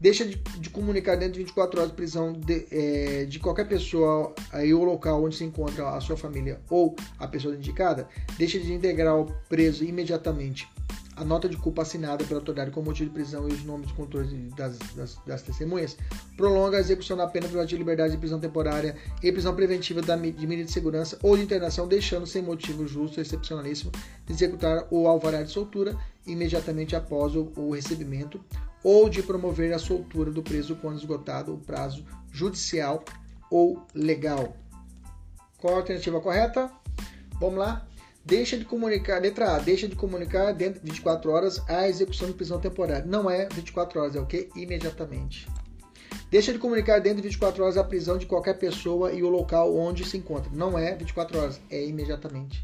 deixa 0.01 0.25
de, 0.25 0.37
de, 0.37 0.71
comunicar 0.71 1.17
dentro 1.17 1.35
de 1.35 1.41
24 1.41 1.81
horas 1.81 1.91
de 1.91 1.97
prisão 1.97 2.33
de, 2.33 2.67
é, 2.71 3.25
de 3.25 3.39
qualquer 3.39 3.67
pessoa 3.67 4.35
aí 4.53 4.73
o 4.75 4.85
local 4.85 5.25
onde 5.25 5.37
se 5.37 5.45
encontra 5.45 5.89
a 5.91 6.01
sua 6.01 6.17
família 6.17 6.61
ou 6.69 6.95
a 7.19 7.27
pessoa 7.27 7.55
indicada, 7.55 8.09
deixa 8.39 8.59
de 8.59 8.73
integrar 8.73 9.15
ao 9.15 9.27
preso 9.49 9.85
imediatamente. 9.85 10.69
A 11.17 11.25
nota 11.25 11.49
de 11.49 11.57
culpa 11.57 11.81
assinada 11.81 12.23
pela 12.25 12.41
autoridade 12.41 12.71
com 12.71 12.83
motivo 12.83 13.09
de 13.09 13.15
prisão 13.15 13.49
e 13.49 13.53
os 13.53 13.65
nomes 13.65 13.87
dos 13.87 13.97
condutores 13.97 14.31
das, 14.55 14.77
das, 14.95 15.17
das, 15.27 15.41
testemunhas, 15.41 15.97
prolonga 16.37 16.77
a 16.77 16.81
execução 16.81 17.17
da 17.17 17.27
pena 17.27 17.47
privativa 17.47 17.69
de 17.69 17.77
liberdade 17.79 18.13
de 18.13 18.19
prisão 18.19 18.39
temporária 18.39 18.95
e 19.23 19.33
prisão 19.33 19.57
preventiva 19.57 20.03
da, 20.03 20.15
de 20.15 20.47
medida 20.47 20.67
de 20.67 20.73
segurança 20.73 21.19
ou 21.23 21.35
de 21.35 21.43
internação, 21.43 21.89
deixando 21.89 22.27
sem 22.27 22.43
motivo 22.43 22.87
justo 22.87 23.19
excepcionalíssimo 23.19 23.91
de 24.27 24.33
executar 24.35 24.87
o 24.91 25.09
alvará 25.09 25.43
de 25.43 25.51
soltura 25.51 25.97
imediatamente 26.27 26.95
após 26.95 27.35
o, 27.35 27.51
o 27.57 27.71
recebimento 27.71 28.39
ou 28.87 29.09
de 29.09 29.21
promover 29.21 29.75
a 29.75 29.81
soltura 29.81 30.31
do 30.31 30.45
preso 30.45 30.77
quando 30.77 30.97
esgotado 30.97 31.53
o 31.53 31.59
prazo 31.59 32.07
judicial 32.31 33.03
ou 33.51 33.85
legal. 33.93 34.57
Qual 35.59 35.75
a 35.75 35.79
alternativa 35.79 36.21
correta? 36.21 36.71
Vamos 37.41 37.59
lá. 37.59 37.85
Deixa 38.25 38.57
de 38.57 38.65
comunicar, 38.65 39.21
letra 39.21 39.57
A, 39.57 39.59
deixa 39.59 39.89
de 39.89 39.97
comunicar 39.97 40.53
dentro 40.53 40.79
de 40.79 40.89
24 40.89 41.33
horas 41.33 41.61
a 41.69 41.89
execução 41.89 42.29
de 42.29 42.35
prisão 42.35 42.61
temporária. 42.61 43.05
Não 43.05 43.29
é 43.29 43.49
24 43.53 43.99
horas, 43.99 44.15
é 44.15 44.21
o 44.21 44.27
que? 44.27 44.51
Imediatamente. 44.55 45.49
Deixa 46.31 46.53
de 46.53 46.61
comunicar 46.61 47.01
dentro 47.01 47.17
de 47.17 47.29
24 47.29 47.65
horas 47.65 47.77
a 47.77 47.83
prisão 47.83 48.17
de 48.17 48.27
qualquer 48.27 48.57
pessoa 48.57 49.13
e 49.13 49.21
o 49.21 49.29
local 49.29 49.77
onde 49.77 50.05
se 50.05 50.17
encontra. 50.17 50.49
Não 50.55 50.79
é 50.79 50.95
24 50.95 51.37
horas, 51.37 51.61
é 51.69 51.85
imediatamente. 51.85 52.63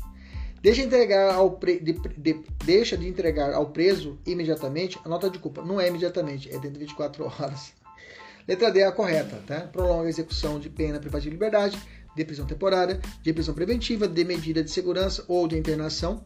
Deixa, 0.62 0.82
entregar 0.82 1.34
ao 1.34 1.50
pre... 1.50 1.80
de... 1.80 1.92
De... 1.92 2.40
deixa 2.64 2.96
de 2.96 3.08
entregar 3.08 3.52
ao 3.52 3.70
preso 3.70 4.18
imediatamente 4.24 4.96
a 5.04 5.08
nota 5.08 5.28
de 5.28 5.38
culpa. 5.40 5.60
Não 5.62 5.80
é 5.80 5.88
imediatamente, 5.88 6.48
é 6.48 6.52
dentro 6.52 6.72
de 6.72 6.78
24 6.78 7.24
horas. 7.26 7.72
Letra 8.46 8.70
D 8.70 8.80
é 8.80 8.86
a 8.86 8.92
correta, 8.92 9.42
tá? 9.46 9.60
Prolonga 9.60 10.06
a 10.06 10.08
execução 10.08 10.60
de 10.60 10.70
pena 10.70 11.00
privativa 11.00 11.30
de 11.30 11.30
liberdade, 11.30 11.78
de 12.14 12.24
prisão 12.24 12.46
temporária, 12.46 13.00
de 13.22 13.32
prisão 13.32 13.54
preventiva, 13.54 14.06
de 14.06 14.24
medida 14.24 14.62
de 14.62 14.70
segurança 14.70 15.24
ou 15.26 15.48
de 15.48 15.58
internação, 15.58 16.24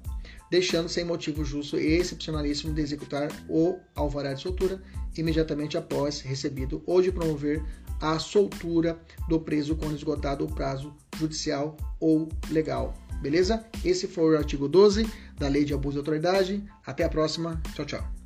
deixando 0.51 0.89
sem 0.89 1.05
motivo 1.05 1.45
justo 1.45 1.79
e 1.79 1.95
excepcionalíssimo 1.95 2.75
de 2.75 2.83
executar 2.83 3.29
o 3.49 3.79
alvará 3.95 4.35
de 4.35 4.43
soltura 4.43 4.83
imediatamente 5.17 5.79
após 5.79 6.21
recebido 6.21 6.83
ou 6.87 7.01
de 7.01 7.11
promover 7.11 7.63
a 8.01 8.19
soltura 8.19 8.99
do 9.29 9.41
preso 9.41 9.77
quando 9.77 9.97
esgotado 9.97 10.45
o 10.45 10.55
prazo 10.55 10.95
judicial 11.17 11.77
ou 11.99 12.29
legal. 12.51 12.95
Beleza? 13.21 13.65
Esse 13.85 14.07
foi 14.07 14.35
o 14.35 14.39
artigo 14.39 14.69
12 14.69 15.09
da 15.39 15.49
Lei 15.49 15.65
de 15.65 15.75
Abuso 15.75 15.95
de 15.95 15.99
Autoridade. 15.99 16.63
Até 16.85 17.05
a 17.05 17.09
próxima. 17.09 17.61
Tchau, 17.75 17.85
tchau. 17.85 18.26